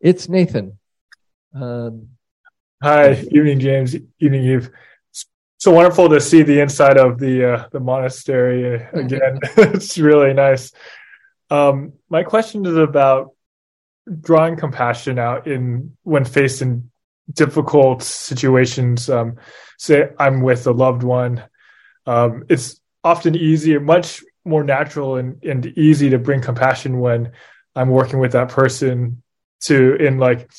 it's 0.00 0.28
Nathan. 0.28 0.79
Um, 1.54 2.08
Hi, 2.82 3.12
evening, 3.30 3.60
James. 3.60 3.94
Evening, 4.20 4.44
Eve 4.44 4.70
It's 5.10 5.26
so 5.58 5.72
wonderful 5.72 6.08
to 6.08 6.20
see 6.20 6.42
the 6.42 6.60
inside 6.60 6.96
of 6.96 7.18
the 7.18 7.52
uh, 7.52 7.68
the 7.72 7.80
monastery 7.80 8.74
again. 8.92 9.38
it's 9.56 9.98
really 9.98 10.32
nice. 10.32 10.72
Um, 11.50 11.94
my 12.08 12.22
question 12.22 12.64
is 12.64 12.76
about 12.76 13.34
drawing 14.20 14.56
compassion 14.56 15.18
out 15.18 15.46
in 15.46 15.96
when 16.04 16.24
faced 16.24 16.62
in 16.62 16.90
difficult 17.32 18.02
situations. 18.02 19.10
Um, 19.10 19.36
say 19.78 20.10
I'm 20.18 20.40
with 20.40 20.66
a 20.66 20.72
loved 20.72 21.02
one. 21.02 21.44
Um, 22.06 22.44
it's 22.48 22.80
often 23.04 23.34
easier, 23.34 23.80
much 23.80 24.22
more 24.44 24.64
natural 24.64 25.16
and, 25.16 25.42
and 25.44 25.66
easy 25.66 26.10
to 26.10 26.18
bring 26.18 26.40
compassion 26.40 26.98
when 26.98 27.32
I'm 27.76 27.90
working 27.90 28.20
with 28.20 28.32
that 28.32 28.48
person 28.48 29.22
to 29.62 29.96
in 29.96 30.18
like 30.18 30.50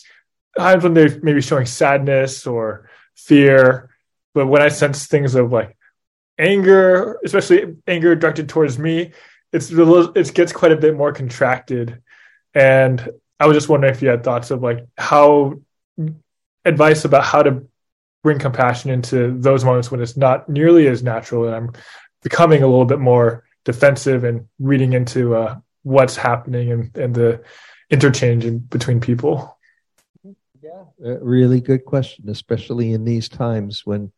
times 0.57 0.83
when 0.83 0.93
they're 0.93 1.19
maybe 1.21 1.41
showing 1.41 1.65
sadness 1.65 2.45
or 2.45 2.89
fear 3.15 3.91
but 4.33 4.47
when 4.47 4.61
I 4.61 4.69
sense 4.69 5.07
things 5.07 5.35
of 5.35 5.51
like 5.51 5.77
anger, 6.37 7.19
especially 7.23 7.75
anger 7.87 8.15
directed 8.15 8.49
towards 8.49 8.79
me, 8.79 9.11
it's 9.51 9.71
little, 9.71 10.11
it 10.17 10.33
gets 10.33 10.51
quite 10.53 10.71
a 10.71 10.77
bit 10.77 10.95
more 10.95 11.11
contracted. 11.11 12.01
And 12.53 13.09
I 13.39 13.47
was 13.47 13.57
just 13.57 13.69
wondering 13.69 13.93
if 13.93 14.01
you 14.01 14.09
had 14.09 14.23
thoughts 14.23 14.51
of 14.51 14.61
like 14.61 14.85
how 14.97 15.59
advice 16.63 17.05
about 17.05 17.23
how 17.23 17.43
to 17.43 17.67
bring 18.23 18.39
compassion 18.39 18.91
into 18.91 19.37
those 19.39 19.65
moments 19.65 19.89
when 19.89 20.01
it's 20.01 20.15
not 20.15 20.47
nearly 20.47 20.87
as 20.87 21.01
natural 21.01 21.45
and 21.45 21.55
I'm 21.55 21.71
becoming 22.21 22.61
a 22.61 22.67
little 22.67 22.85
bit 22.85 22.99
more 22.99 23.43
defensive 23.65 24.23
and 24.23 24.47
reading 24.59 24.93
into 24.93 25.35
uh, 25.35 25.57
what's 25.81 26.15
happening 26.15 26.71
and, 26.71 26.95
and 26.95 27.15
the 27.15 27.43
interchange 27.89 28.45
in 28.45 28.59
between 28.59 29.01
people. 29.01 29.57
Yeah, 30.61 30.83
a 31.03 31.23
really 31.23 31.59
good 31.59 31.85
question, 31.85 32.29
especially 32.29 32.93
in 32.93 33.03
these 33.03 33.27
times 33.27 33.85
when 33.85 34.11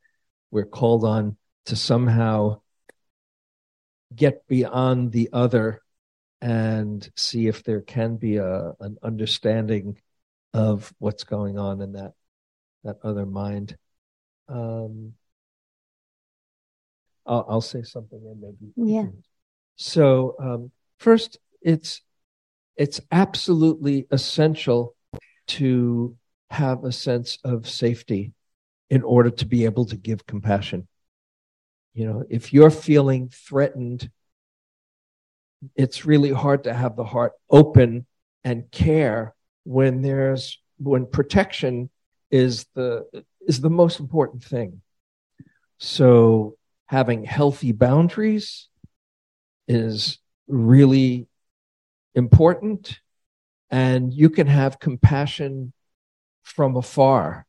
we're 0.51 0.65
called 0.65 1.05
on 1.05 1.37
to 1.65 1.75
somehow 1.75 2.59
get 4.13 4.45
beyond 4.47 5.11
the 5.11 5.29
other 5.31 5.81
and 6.41 7.09
see 7.15 7.47
if 7.47 7.63
there 7.63 7.81
can 7.81 8.17
be 8.17 8.37
a 8.37 8.73
an 8.81 8.97
understanding 9.01 9.97
of 10.53 10.93
what's 10.99 11.23
going 11.23 11.57
on 11.57 11.81
in 11.81 11.93
that 11.93 12.13
that 12.83 12.97
other 13.03 13.25
mind. 13.25 13.77
Um, 14.49 15.13
I'll, 17.25 17.45
I'll 17.47 17.61
say 17.61 17.83
something 17.83 18.19
and 18.19 18.41
maybe 18.41 18.73
yeah. 18.75 19.07
So 19.77 20.35
um, 20.39 20.71
first, 20.97 21.37
it's 21.61 22.01
it's 22.75 22.99
absolutely 23.11 24.07
essential 24.11 24.95
to 25.47 26.17
have 26.49 26.83
a 26.83 26.91
sense 26.91 27.37
of 27.43 27.67
safety 27.67 28.33
in 28.89 29.03
order 29.03 29.29
to 29.29 29.45
be 29.45 29.65
able 29.65 29.85
to 29.85 29.95
give 29.95 30.25
compassion. 30.25 30.87
You 31.93 32.07
know, 32.07 32.23
if 32.29 32.53
you're 32.53 32.69
feeling 32.69 33.29
threatened, 33.29 34.09
it's 35.75 36.05
really 36.05 36.31
hard 36.31 36.65
to 36.65 36.73
have 36.73 36.95
the 36.95 37.03
heart 37.03 37.33
open 37.49 38.05
and 38.43 38.69
care 38.71 39.33
when 39.63 40.01
there's 40.01 40.59
when 40.77 41.05
protection 41.05 41.89
is 42.29 42.65
the 42.73 43.05
is 43.47 43.61
the 43.61 43.69
most 43.69 43.99
important 43.99 44.43
thing. 44.43 44.81
So 45.77 46.57
having 46.87 47.23
healthy 47.23 47.71
boundaries 47.71 48.67
is 49.67 50.19
really 50.47 51.27
important 52.15 52.99
and 53.69 54.13
you 54.13 54.29
can 54.29 54.47
have 54.47 54.79
compassion 54.79 55.73
from 56.43 56.75
afar. 56.75 57.45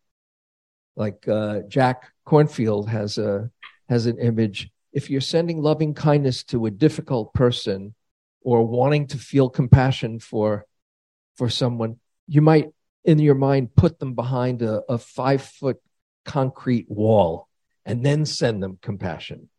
Like 0.96 1.26
uh, 1.28 1.60
jack 1.68 2.12
Kornfield 2.26 2.88
has 2.88 3.18
a 3.18 3.50
has 3.88 4.06
an 4.06 4.18
image. 4.18 4.70
If 4.92 5.10
you're 5.10 5.20
sending 5.20 5.60
loving 5.60 5.92
kindness 5.94 6.44
to 6.44 6.66
a 6.66 6.70
difficult 6.70 7.34
person 7.34 7.94
or 8.40 8.66
wanting 8.66 9.08
to 9.08 9.18
feel 9.18 9.50
compassion 9.50 10.20
for 10.20 10.64
for 11.36 11.50
someone 11.50 11.98
you 12.26 12.40
might 12.40 12.70
in 13.04 13.18
your 13.18 13.34
mind 13.34 13.74
put 13.74 13.98
them 13.98 14.14
behind 14.14 14.62
a, 14.62 14.82
a 14.88 14.96
five 14.96 15.42
foot 15.42 15.76
concrete 16.24 16.86
wall 16.88 17.48
and 17.84 18.06
then 18.06 18.24
send 18.24 18.62
them 18.62 18.78
compassion. 18.80 19.50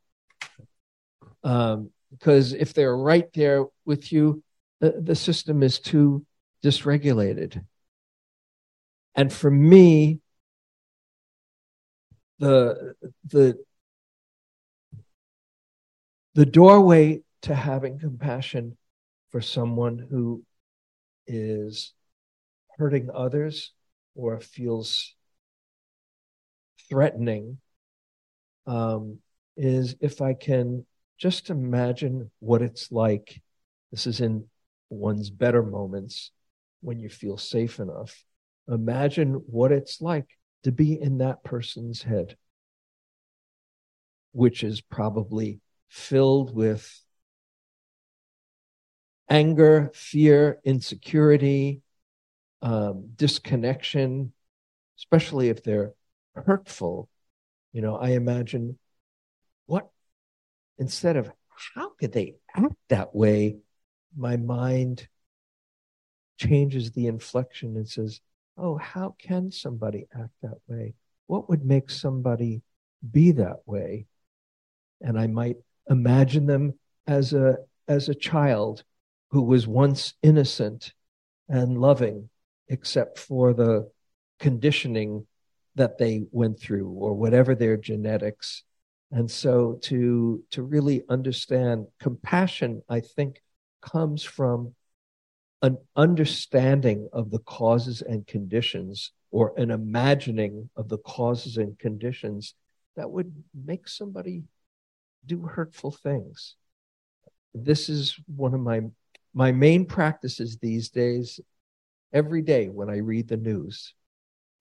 Um, 1.43 1.91
because 2.11 2.53
if 2.53 2.73
they're 2.73 2.95
right 2.95 3.31
there 3.33 3.65
with 3.83 4.11
you 4.11 4.41
the, 4.79 4.95
the 5.01 5.15
system 5.15 5.63
is 5.63 5.79
too 5.79 6.25
dysregulated 6.63 7.63
and 9.15 9.31
for 9.31 9.49
me 9.49 10.19
the 12.39 12.93
the 13.25 13.57
the 16.33 16.45
doorway 16.45 17.21
to 17.41 17.55
having 17.55 17.97
compassion 17.97 18.77
for 19.31 19.39
someone 19.41 19.97
who 20.09 20.43
is 21.27 21.93
hurting 22.77 23.09
others 23.13 23.71
or 24.15 24.39
feels 24.39 25.15
threatening 26.89 27.57
um, 28.67 29.19
is 29.57 29.95
if 30.01 30.21
I 30.21 30.33
can 30.33 30.85
just 31.17 31.49
imagine 31.49 32.31
what 32.39 32.61
it's 32.61 32.91
like. 32.91 33.41
This 33.91 34.07
is 34.07 34.19
in 34.19 34.45
one's 34.89 35.29
better 35.29 35.63
moments 35.63 36.31
when 36.81 36.99
you 36.99 37.09
feel 37.09 37.37
safe 37.37 37.79
enough. 37.79 38.23
Imagine 38.67 39.33
what 39.33 39.71
it's 39.71 40.01
like 40.01 40.27
to 40.63 40.71
be 40.71 40.99
in 40.99 41.19
that 41.19 41.43
person's 41.43 42.01
head, 42.01 42.35
which 44.31 44.63
is 44.63 44.81
probably 44.81 45.59
filled 45.87 46.55
with 46.55 47.01
anger, 49.29 49.91
fear, 49.93 50.59
insecurity, 50.63 51.81
um, 52.61 53.09
disconnection, 53.15 54.33
especially 54.97 55.49
if 55.49 55.63
they're 55.63 55.93
hurtful. 56.33 57.09
You 57.73 57.81
know, 57.81 57.95
I 57.95 58.09
imagine 58.09 58.79
what, 59.67 59.89
instead 60.77 61.17
of 61.17 61.29
how 61.75 61.89
could 61.99 62.11
they 62.11 62.35
act 62.55 62.75
that 62.89 63.15
way, 63.15 63.57
my 64.17 64.37
mind 64.37 65.07
changes 66.37 66.91
the 66.91 67.07
inflection 67.07 67.75
and 67.77 67.87
says, 67.87 68.21
oh, 68.57 68.77
how 68.77 69.15
can 69.19 69.51
somebody 69.51 70.07
act 70.13 70.33
that 70.41 70.57
way? 70.67 70.93
What 71.27 71.49
would 71.49 71.65
make 71.65 71.89
somebody 71.89 72.61
be 73.11 73.31
that 73.31 73.59
way? 73.65 74.07
And 75.01 75.19
I 75.19 75.27
might 75.27 75.57
imagine 75.89 76.45
them 76.45 76.73
as 77.07 77.33
a 77.33 77.57
as 77.87 78.09
a 78.09 78.15
child 78.15 78.83
who 79.29 79.43
was 79.43 79.67
once 79.67 80.13
innocent 80.23 80.93
and 81.49 81.79
loving 81.79 82.29
except 82.67 83.19
for 83.19 83.53
the 83.53 83.89
conditioning 84.39 85.25
that 85.75 85.97
they 85.97 86.23
went 86.31 86.59
through 86.59 86.89
or 86.89 87.13
whatever 87.13 87.53
their 87.53 87.77
genetics 87.77 88.63
and 89.11 89.29
so 89.29 89.77
to 89.83 90.43
to 90.49 90.63
really 90.63 91.03
understand 91.09 91.85
compassion 91.99 92.81
i 92.89 92.99
think 92.99 93.41
comes 93.81 94.23
from 94.23 94.73
an 95.65 95.79
understanding 95.95 97.09
of 97.11 97.31
the 97.31 97.39
causes 97.39 98.03
and 98.03 98.27
conditions 98.27 99.11
or 99.31 99.51
an 99.57 99.71
imagining 99.71 100.69
of 100.75 100.89
the 100.89 100.99
causes 100.99 101.57
and 101.57 101.79
conditions 101.79 102.53
that 102.95 103.09
would 103.09 103.33
make 103.65 103.87
somebody 103.87 104.43
do 105.25 105.41
hurtful 105.41 105.89
things. 105.89 106.53
This 107.55 107.89
is 107.89 108.15
one 108.27 108.53
of 108.53 108.59
my 108.59 108.81
my 109.33 109.51
main 109.51 109.85
practices 109.85 110.57
these 110.57 110.89
days. 110.89 111.39
Every 112.13 112.43
day 112.43 112.69
when 112.69 112.89
I 112.91 112.97
read 112.97 113.27
the 113.27 113.35
news, 113.35 113.95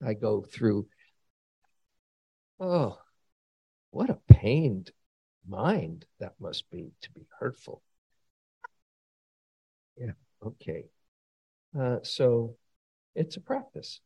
I 0.03 0.15
go 0.15 0.41
through, 0.41 0.87
oh, 2.59 2.97
what 3.91 4.09
a 4.09 4.19
pained 4.27 4.91
mind 5.47 6.05
that 6.19 6.33
must 6.39 6.69
be 6.71 6.93
to 7.01 7.11
be 7.11 7.27
hurtful. 7.39 7.83
Yeah, 9.97 10.13
okay. 10.43 10.85
Uh, 11.77 11.97
so 12.03 12.55
it's 13.15 13.37
a 13.37 13.41
practice. 13.41 13.99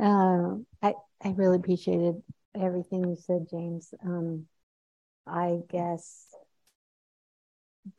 Uh, 0.00 0.56
I 0.82 0.94
I 1.22 1.30
really 1.36 1.56
appreciated 1.56 2.22
everything 2.54 3.04
you 3.08 3.16
said, 3.16 3.46
James. 3.50 3.92
Um, 4.04 4.46
I 5.26 5.58
guess 5.68 6.26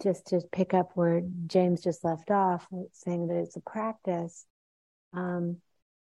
just 0.01 0.27
to 0.27 0.41
pick 0.51 0.73
up 0.73 0.91
where 0.95 1.21
James 1.47 1.81
just 1.83 2.03
left 2.03 2.31
off, 2.31 2.67
saying 2.93 3.27
that 3.27 3.37
it's 3.37 3.55
a 3.55 3.61
practice. 3.61 4.45
Um, 5.13 5.57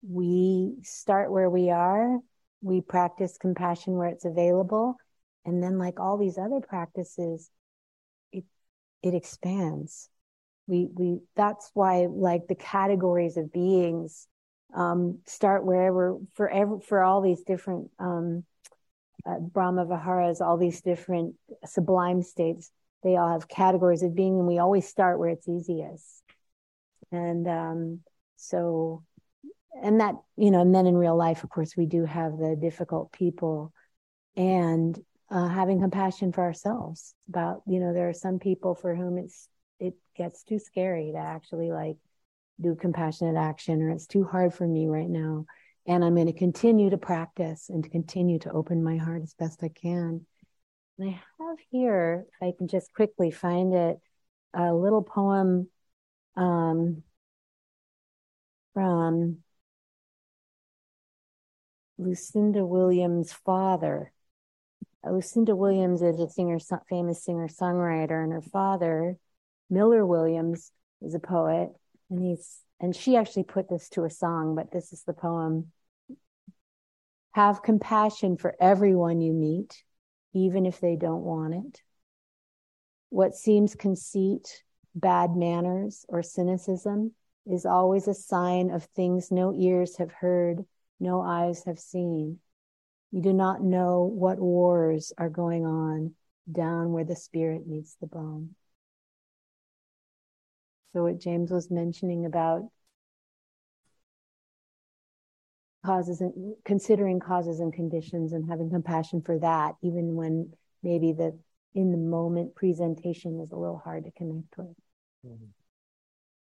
we 0.02 0.74
start 0.82 1.30
where 1.30 1.50
we 1.50 1.70
are. 1.70 2.18
We 2.60 2.80
practice 2.80 3.38
compassion 3.38 3.94
where 3.94 4.08
it's 4.08 4.24
available, 4.24 4.96
and 5.44 5.62
then, 5.62 5.78
like 5.78 6.00
all 6.00 6.18
these 6.18 6.38
other 6.38 6.60
practices, 6.60 7.50
it 8.32 8.44
it 9.02 9.14
expands. 9.14 10.08
We 10.68 10.88
we 10.94 11.18
that's 11.34 11.70
why 11.74 12.06
like 12.08 12.46
the 12.46 12.54
categories 12.54 13.36
of 13.36 13.52
beings 13.52 14.28
um, 14.74 15.18
start 15.26 15.64
wherever 15.64 16.18
for 16.34 16.48
every, 16.48 16.80
for 16.80 17.02
all 17.02 17.22
these 17.22 17.42
different 17.42 17.90
um, 17.98 18.44
uh, 19.26 19.38
Brahma 19.40 19.86
Viharas, 19.86 20.40
all 20.40 20.56
these 20.56 20.80
different 20.80 21.34
sublime 21.64 22.22
states. 22.22 22.70
They 23.02 23.16
all 23.16 23.32
have 23.32 23.48
categories 23.48 24.02
of 24.02 24.14
being, 24.14 24.38
and 24.38 24.46
we 24.46 24.58
always 24.58 24.88
start 24.88 25.18
where 25.18 25.30
it's 25.30 25.48
easiest. 25.48 26.22
And 27.10 27.48
um, 27.48 28.00
so, 28.36 29.02
and 29.82 30.00
that 30.00 30.14
you 30.36 30.50
know, 30.50 30.60
and 30.60 30.74
then 30.74 30.86
in 30.86 30.96
real 30.96 31.16
life, 31.16 31.44
of 31.44 31.50
course, 31.50 31.76
we 31.76 31.86
do 31.86 32.04
have 32.04 32.32
the 32.32 32.56
difficult 32.60 33.12
people, 33.12 33.72
and 34.36 34.98
uh, 35.30 35.48
having 35.48 35.80
compassion 35.80 36.32
for 36.32 36.42
ourselves. 36.42 37.14
About 37.28 37.62
you 37.66 37.80
know, 37.80 37.94
there 37.94 38.08
are 38.08 38.14
some 38.14 38.38
people 38.38 38.74
for 38.74 38.94
whom 38.94 39.18
it's 39.18 39.48
it 39.80 39.94
gets 40.16 40.42
too 40.42 40.58
scary 40.58 41.12
to 41.12 41.18
actually 41.18 41.70
like 41.70 41.96
do 42.60 42.74
compassionate 42.74 43.36
action 43.36 43.82
or 43.82 43.90
it's 43.90 44.06
too 44.06 44.24
hard 44.24 44.52
for 44.52 44.66
me 44.66 44.86
right 44.86 45.08
now. 45.08 45.46
And 45.86 46.04
i'm 46.04 46.14
going 46.14 46.26
to 46.26 46.32
continue 46.32 46.90
to 46.90 46.98
practice 46.98 47.68
and 47.68 47.82
to 47.84 47.90
continue 47.90 48.38
to 48.40 48.52
open 48.52 48.82
my 48.82 48.96
heart 48.96 49.22
as 49.22 49.34
best 49.34 49.62
i 49.62 49.68
can. 49.68 50.26
And 50.98 51.10
i 51.10 51.20
have 51.40 51.58
here 51.70 52.26
if 52.28 52.46
i 52.46 52.52
can 52.56 52.68
just 52.68 52.92
quickly 52.92 53.30
find 53.30 53.74
it 53.74 53.98
a 54.54 54.74
little 54.74 55.02
poem 55.02 55.68
um, 56.36 57.02
from 58.74 59.38
lucinda 61.96 62.64
williams 62.64 63.32
father. 63.32 64.12
Lucinda 65.04 65.54
williams 65.56 66.02
is 66.02 66.20
a 66.20 66.28
singer 66.28 66.58
famous 66.88 67.24
singer 67.24 67.48
songwriter 67.48 68.22
and 68.22 68.32
her 68.32 68.42
father 68.42 69.16
miller 69.70 70.04
williams 70.04 70.72
is 71.02 71.14
a 71.14 71.20
poet 71.20 71.70
and 72.10 72.20
he's 72.20 72.60
and 72.80 72.94
she 72.94 73.16
actually 73.16 73.44
put 73.44 73.68
this 73.68 73.88
to 73.90 74.04
a 74.04 74.10
song 74.10 74.54
but 74.54 74.70
this 74.70 74.92
is 74.92 75.02
the 75.04 75.12
poem. 75.12 75.72
Have 77.32 77.62
compassion 77.62 78.36
for 78.36 78.56
everyone 78.60 79.20
you 79.20 79.32
meet 79.32 79.82
even 80.34 80.66
if 80.66 80.80
they 80.80 80.96
don't 80.96 81.22
want 81.22 81.54
it. 81.54 81.82
What 83.10 83.34
seems 83.34 83.74
conceit 83.74 84.62
bad 84.94 85.36
manners 85.36 86.04
or 86.08 86.22
cynicism 86.22 87.12
is 87.46 87.64
always 87.64 88.08
a 88.08 88.14
sign 88.14 88.70
of 88.70 88.84
things 88.84 89.30
no 89.30 89.54
ears 89.54 89.96
have 89.96 90.12
heard 90.12 90.64
no 91.00 91.22
eyes 91.22 91.64
have 91.64 91.78
seen. 91.78 92.38
You 93.10 93.22
do 93.22 93.32
not 93.32 93.62
know 93.62 94.02
what 94.02 94.38
wars 94.38 95.12
are 95.16 95.30
going 95.30 95.64
on 95.64 96.14
down 96.50 96.92
where 96.92 97.04
the 97.04 97.16
spirit 97.16 97.66
meets 97.66 97.94
the 98.00 98.06
bone 98.06 98.54
so 100.92 101.02
what 101.02 101.20
James 101.20 101.50
was 101.50 101.70
mentioning 101.70 102.26
about 102.26 102.62
causes 105.84 106.20
and 106.20 106.54
considering 106.64 107.20
causes 107.20 107.60
and 107.60 107.72
conditions 107.72 108.32
and 108.32 108.48
having 108.48 108.70
compassion 108.70 109.22
for 109.22 109.38
that, 109.38 109.74
even 109.82 110.16
when 110.16 110.52
maybe 110.82 111.12
the 111.12 111.38
in 111.74 111.92
the 111.92 111.98
moment 111.98 112.54
presentation 112.54 113.40
is 113.40 113.52
a 113.52 113.56
little 113.56 113.78
hard 113.78 114.04
to 114.04 114.10
connect 114.12 114.56
with. 114.56 114.74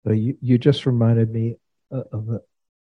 So 0.05 0.12
you, 0.12 0.38
you 0.40 0.57
just 0.57 0.86
reminded 0.86 1.30
me 1.30 1.57
of 1.90 2.28
a, 2.28 2.40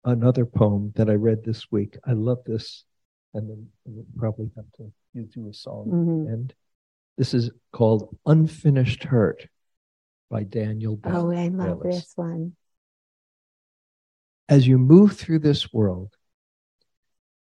another 0.04 0.44
poem 0.44 0.92
that 0.96 1.09
I 1.09 1.14
read 1.14 1.44
this 1.44 1.70
week. 1.70 1.96
I 2.04 2.12
love 2.12 2.38
this, 2.44 2.84
and 3.34 3.48
then 3.48 3.66
we'll 3.84 4.04
probably 4.16 4.50
have 4.57 4.70
to 4.76 4.92
do 5.14 5.48
a 5.48 5.54
song. 5.54 5.88
Mhm. 5.88 6.32
And 6.32 6.54
this 7.16 7.32
is 7.32 7.50
called 7.72 8.16
Unfinished 8.26 9.04
Hurt 9.04 9.48
by 10.31 10.43
Daniel 10.43 10.97
Bell. 10.97 11.27
Oh, 11.27 11.33
I 11.33 11.49
love 11.49 11.83
Bellis. 11.83 11.97
this 11.97 12.12
one. 12.16 12.53
As 14.49 14.66
you 14.66 14.79
move 14.79 15.16
through 15.16 15.41
this 15.41 15.72
world, 15.72 16.14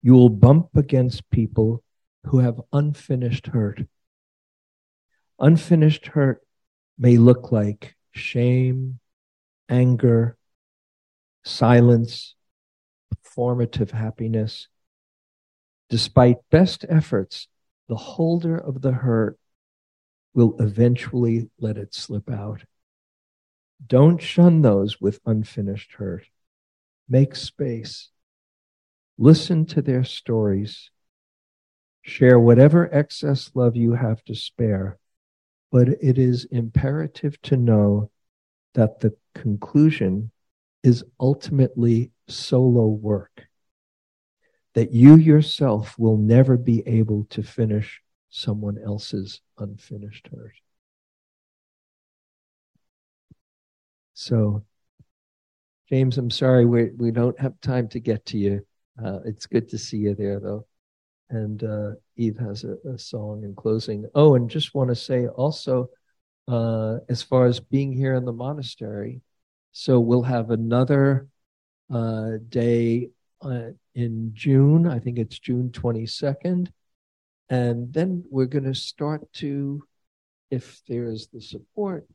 you 0.02 0.14
will 0.14 0.28
bump 0.28 0.68
against 0.76 1.28
people 1.30 1.82
who 2.24 2.38
have 2.38 2.60
unfinished 2.72 3.48
hurt. 3.48 3.82
Unfinished 5.38 6.06
hurt 6.06 6.42
may 6.98 7.16
look 7.16 7.52
like 7.52 7.96
shame, 8.12 8.98
anger, 9.68 10.36
silence, 11.44 12.34
performative 13.14 13.90
happiness. 13.90 14.68
Despite 15.88 16.36
best 16.50 16.84
efforts, 16.88 17.48
the 17.88 17.96
holder 17.96 18.56
of 18.56 18.82
the 18.82 18.92
hurt 18.92 19.38
will 20.34 20.56
eventually 20.58 21.48
let 21.60 21.76
it 21.78 21.94
slip 21.94 22.30
out. 22.30 22.64
Don't 23.84 24.20
shun 24.20 24.62
those 24.62 25.00
with 25.00 25.20
unfinished 25.26 25.92
hurt. 25.92 26.24
Make 27.08 27.36
space. 27.36 28.10
Listen 29.18 29.66
to 29.66 29.82
their 29.82 30.04
stories. 30.04 30.90
Share 32.02 32.38
whatever 32.38 32.92
excess 32.94 33.50
love 33.54 33.76
you 33.76 33.92
have 33.92 34.24
to 34.24 34.34
spare. 34.34 34.98
But 35.70 35.88
it 35.88 36.18
is 36.18 36.44
imperative 36.46 37.40
to 37.42 37.56
know 37.56 38.10
that 38.74 39.00
the 39.00 39.14
conclusion 39.34 40.30
is 40.82 41.04
ultimately 41.18 42.12
solo 42.28 42.86
work, 42.86 43.48
that 44.74 44.92
you 44.92 45.16
yourself 45.16 45.98
will 45.98 46.16
never 46.16 46.56
be 46.56 46.86
able 46.86 47.24
to 47.30 47.42
finish 47.42 48.00
someone 48.30 48.78
else's 48.78 49.40
unfinished 49.58 50.28
hurt. 50.32 50.54
So, 54.18 54.64
James, 55.90 56.16
I'm 56.16 56.30
sorry 56.30 56.64
we 56.64 56.86
we 56.96 57.10
don't 57.10 57.38
have 57.38 57.60
time 57.60 57.86
to 57.88 58.00
get 58.00 58.24
to 58.26 58.38
you. 58.38 58.66
Uh, 59.02 59.18
it's 59.26 59.44
good 59.44 59.68
to 59.68 59.78
see 59.78 59.98
you 59.98 60.14
there, 60.14 60.40
though. 60.40 60.66
And 61.28 61.62
uh, 61.62 61.90
Eve 62.16 62.38
has 62.38 62.64
a, 62.64 62.76
a 62.88 62.98
song 62.98 63.44
in 63.44 63.54
closing. 63.54 64.06
Oh, 64.14 64.34
and 64.34 64.48
just 64.48 64.74
want 64.74 64.88
to 64.88 64.96
say 64.96 65.26
also, 65.26 65.90
uh, 66.48 66.96
as 67.10 67.22
far 67.22 67.44
as 67.44 67.60
being 67.60 67.92
here 67.92 68.14
in 68.14 68.24
the 68.24 68.32
monastery, 68.32 69.20
so 69.72 70.00
we'll 70.00 70.22
have 70.22 70.50
another 70.50 71.28
uh, 71.92 72.38
day 72.48 73.10
uh, 73.42 73.72
in 73.94 74.30
June. 74.32 74.86
I 74.86 74.98
think 74.98 75.18
it's 75.18 75.38
June 75.38 75.68
22nd. 75.68 76.68
And 77.50 77.92
then 77.92 78.24
we're 78.30 78.46
going 78.46 78.64
to 78.64 78.74
start 78.74 79.30
to, 79.34 79.84
if 80.50 80.80
there's 80.88 81.26
the 81.26 81.42
support, 81.42 82.06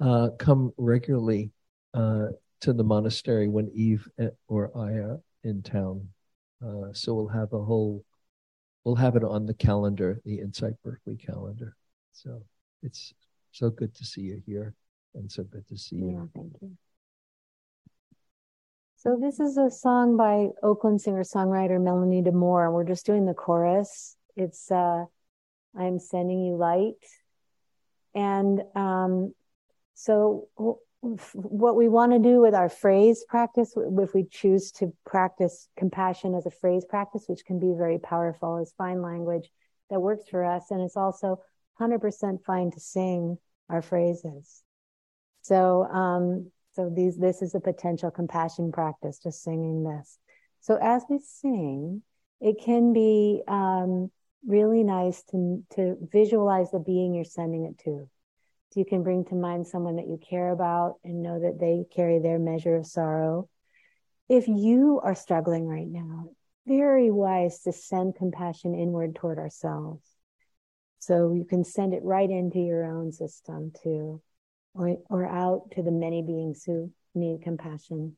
uh, 0.00 0.30
come 0.38 0.72
regularly 0.76 1.50
uh, 1.94 2.26
to 2.60 2.72
the 2.72 2.84
monastery 2.84 3.48
when 3.48 3.70
Eve 3.74 4.08
or 4.48 4.70
I 4.76 4.92
are 4.92 5.20
in 5.44 5.62
town. 5.62 6.08
Uh, 6.64 6.92
so 6.92 7.14
we'll 7.14 7.28
have 7.28 7.52
a 7.52 7.62
whole, 7.62 8.04
we'll 8.84 8.96
have 8.96 9.16
it 9.16 9.24
on 9.24 9.46
the 9.46 9.54
calendar, 9.54 10.20
the 10.24 10.40
Insight 10.40 10.74
Berkeley 10.84 11.16
calendar. 11.16 11.76
So 12.12 12.42
it's 12.82 13.12
so 13.52 13.70
good 13.70 13.94
to 13.94 14.04
see 14.04 14.22
you 14.22 14.42
here 14.46 14.74
and 15.14 15.30
so 15.30 15.44
good 15.44 15.66
to 15.68 15.78
see 15.78 15.96
you. 15.96 16.10
Yeah, 16.12 16.26
thank 16.34 16.52
you. 16.60 16.76
So 18.96 19.16
this 19.20 19.38
is 19.38 19.56
a 19.56 19.70
song 19.70 20.16
by 20.16 20.48
Oakland 20.62 21.00
singer-songwriter 21.00 21.80
Melanie 21.80 22.22
DeMore, 22.22 22.72
we're 22.72 22.82
just 22.82 23.06
doing 23.06 23.26
the 23.26 23.34
chorus. 23.34 24.16
It's 24.36 24.70
uh, 24.72 25.04
"I'm 25.76 26.00
sending 26.00 26.42
you 26.42 26.56
light," 26.56 26.94
and 28.16 28.60
um, 28.74 29.34
so 29.98 30.46
what 31.32 31.74
we 31.74 31.88
want 31.88 32.12
to 32.12 32.20
do 32.20 32.40
with 32.40 32.54
our 32.54 32.68
phrase 32.68 33.24
practice, 33.28 33.74
if 33.76 34.14
we 34.14 34.26
choose 34.30 34.70
to 34.70 34.92
practice 35.04 35.68
compassion 35.76 36.36
as 36.36 36.46
a 36.46 36.52
phrase 36.52 36.84
practice, 36.88 37.24
which 37.26 37.44
can 37.44 37.58
be 37.58 37.74
very 37.76 37.98
powerful, 37.98 38.58
is 38.58 38.72
find 38.78 39.02
language 39.02 39.50
that 39.90 39.98
works 39.98 40.28
for 40.28 40.44
us, 40.44 40.70
and 40.70 40.80
it's 40.80 40.96
also 40.96 41.40
100% 41.80 42.44
fine 42.44 42.70
to 42.70 42.78
sing 42.78 43.38
our 43.68 43.82
phrases. 43.82 44.62
So, 45.42 45.82
um, 45.82 46.52
so 46.74 46.92
these, 46.94 47.16
this 47.16 47.42
is 47.42 47.56
a 47.56 47.60
potential 47.60 48.12
compassion 48.12 48.70
practice, 48.70 49.18
just 49.18 49.42
singing 49.42 49.82
this. 49.82 50.16
So 50.60 50.78
as 50.80 51.02
we 51.10 51.18
sing, 51.18 52.02
it 52.40 52.62
can 52.64 52.92
be 52.92 53.42
um, 53.48 54.12
really 54.46 54.84
nice 54.84 55.24
to 55.32 55.64
to 55.74 55.96
visualize 56.12 56.70
the 56.70 56.78
being 56.78 57.14
you're 57.14 57.24
sending 57.24 57.64
it 57.64 57.82
to. 57.82 58.08
So 58.70 58.80
you 58.80 58.86
can 58.86 59.02
bring 59.02 59.24
to 59.26 59.34
mind 59.34 59.66
someone 59.66 59.96
that 59.96 60.08
you 60.08 60.18
care 60.18 60.50
about 60.50 60.96
and 61.02 61.22
know 61.22 61.40
that 61.40 61.58
they 61.58 61.84
carry 61.94 62.18
their 62.18 62.38
measure 62.38 62.76
of 62.76 62.86
sorrow. 62.86 63.48
If 64.28 64.46
you 64.46 65.00
are 65.02 65.14
struggling 65.14 65.66
right 65.66 65.88
now, 65.88 66.28
very 66.66 67.10
wise 67.10 67.60
to 67.62 67.72
send 67.72 68.16
compassion 68.16 68.74
inward 68.74 69.14
toward 69.14 69.38
ourselves. 69.38 70.06
So 70.98 71.32
you 71.32 71.44
can 71.44 71.64
send 71.64 71.94
it 71.94 72.02
right 72.04 72.28
into 72.28 72.58
your 72.58 72.84
own 72.84 73.12
system 73.12 73.72
too 73.82 74.20
or, 74.74 74.96
or 75.08 75.26
out 75.26 75.70
to 75.72 75.82
the 75.82 75.90
many 75.90 76.22
beings 76.22 76.64
who 76.64 76.92
need 77.14 77.42
compassion. 77.42 78.16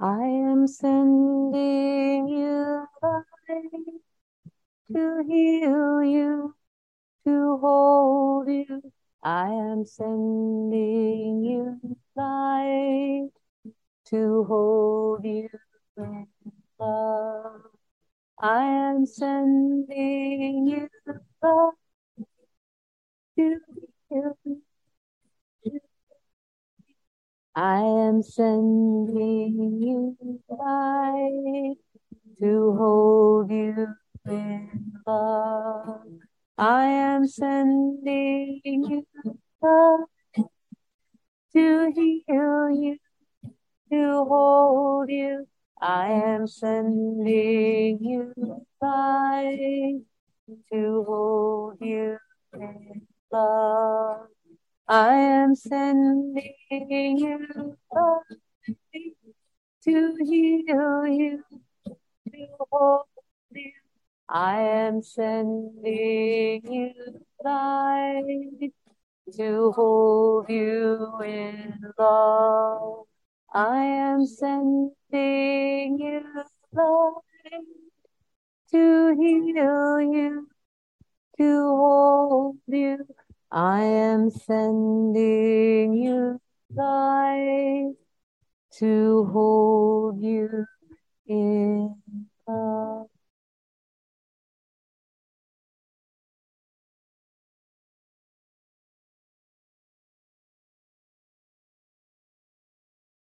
I 0.00 0.22
am 0.26 0.68
sending 0.68 2.28
you 2.28 2.86
light 3.02 4.00
to 4.92 5.24
heal 5.26 6.02
you, 6.04 6.54
to 7.24 7.58
hold 7.58 8.48
you. 8.48 8.92
I 9.24 9.48
am 9.48 9.84
sending 9.84 11.42
you 11.44 11.80
light 12.14 13.30
to 14.06 14.44
hold 14.44 15.24
you 15.24 15.48
in 15.96 16.28
love. 16.78 17.62
I 18.40 18.64
am 18.64 19.04
sending 19.04 20.66
you 20.68 20.88
love 21.42 21.74
to 23.36 23.58
heal 24.10 24.38
you. 24.44 24.67
I 27.60 27.80
am 27.80 28.22
sending 28.22 29.80
you 29.82 30.16
light 30.48 31.74
to 32.40 32.76
hold 32.78 33.50
you 33.50 33.88
in 34.28 34.92
love. 35.04 36.02
I 36.56 36.84
am 36.84 37.26
sending 37.26 38.60
you 38.64 39.04
love 39.60 40.00
to 41.52 41.92
heal 41.96 42.70
you, 42.70 42.96
to 43.90 44.24
hold 44.24 45.10
you. 45.10 45.48
I 45.82 46.10
am 46.12 46.46
sending 46.46 47.98
you 48.00 48.34
light 48.80 50.02
to 50.72 51.04
hold 51.08 51.78
you 51.80 52.18
in 52.54 53.02
love. 53.32 54.28
I 54.90 55.14
am 55.16 55.54
sending 55.54 56.54
you 57.18 57.76
to 59.84 60.16
heal 60.24 61.06
you, 61.06 61.44
to 62.32 62.46
hold 62.70 63.06
you. 63.52 63.72
I 64.30 64.60
am 64.60 65.02
sending 65.02 66.62
you 66.72 66.92
light 67.44 68.72
to 69.36 69.72
hold 69.72 70.48
you 70.48 71.20
in 71.22 71.92
love. 71.98 73.04
I 73.52 73.84
am 73.84 74.24
sending 74.24 75.98
you 75.98 76.22
light 76.72 77.22
to 78.70 79.16
heal 79.20 80.00
you, 80.00 80.48
to 81.38 81.76
hold 81.76 82.56
you. 82.66 83.06
I 83.50 83.82
am 83.82 84.30
sending 84.30 85.94
you 85.94 86.40
light 86.74 87.94
to 88.78 89.24
hold 89.32 90.22
you 90.22 90.66
in 91.26 91.96
love. 92.46 93.06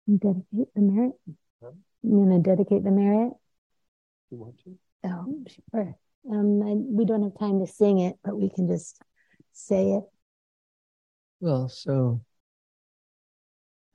Dedicate 0.08 0.74
the 0.76 0.82
merit. 0.82 1.14
Huh? 1.64 1.72
You 2.04 2.12
gonna 2.12 2.40
dedicate 2.40 2.84
the 2.84 2.92
merit? 2.92 3.34
You 4.30 4.38
want 4.38 4.60
to? 4.64 4.78
Oh, 5.06 5.44
sure. 5.72 5.96
Um, 6.30 6.62
I, 6.64 6.74
we 6.74 7.06
don't 7.06 7.24
have 7.24 7.38
time 7.40 7.60
to 7.60 7.68
sing 7.68 8.00
it, 8.00 8.18
but 8.24 8.38
we 8.38 8.50
can 8.50 8.68
just 8.68 9.02
say 9.54 9.92
it. 9.92 10.04
Well, 11.40 11.70
so 11.70 12.22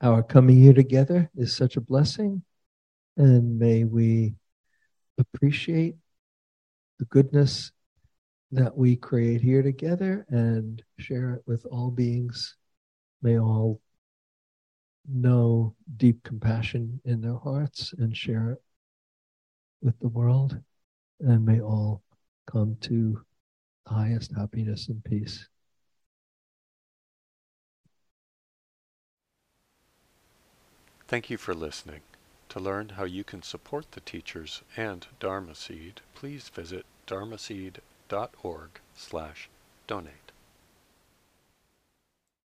our 0.01 0.21
coming 0.21 0.57
here 0.57 0.73
together 0.73 1.29
is 1.35 1.55
such 1.55 1.77
a 1.77 1.81
blessing, 1.81 2.43
and 3.15 3.57
may 3.57 3.83
we 3.83 4.35
appreciate 5.17 5.95
the 6.99 7.05
goodness 7.05 7.71
that 8.51 8.77
we 8.77 8.95
create 8.95 9.41
here 9.41 9.61
together 9.61 10.25
and 10.29 10.81
share 10.99 11.33
it 11.33 11.41
with 11.45 11.65
all 11.65 11.91
beings. 11.91 12.55
May 13.21 13.39
all 13.39 13.81
know 15.09 15.75
deep 15.95 16.23
compassion 16.23 17.01
in 17.05 17.21
their 17.21 17.37
hearts 17.37 17.93
and 17.97 18.15
share 18.15 18.51
it 18.51 18.61
with 19.81 19.97
the 19.99 20.07
world, 20.07 20.59
and 21.19 21.45
may 21.45 21.61
all 21.61 22.03
come 22.45 22.77
to 22.81 23.25
the 23.87 23.93
highest 23.93 24.31
happiness 24.35 24.87
and 24.89 25.03
peace. 25.03 25.47
Thank 31.07 31.29
you 31.29 31.37
for 31.37 31.53
listening. 31.53 32.01
To 32.49 32.59
learn 32.59 32.89
how 32.89 33.03
you 33.03 33.23
can 33.23 33.41
support 33.41 33.91
the 33.91 34.01
teachers 34.01 34.61
and 34.75 35.05
Dharma 35.19 35.55
Seed, 35.55 36.01
please 36.15 36.49
visit 36.49 36.85
dharmaseed.org 37.07 38.69
slash 38.95 39.49
donate. 39.85 40.26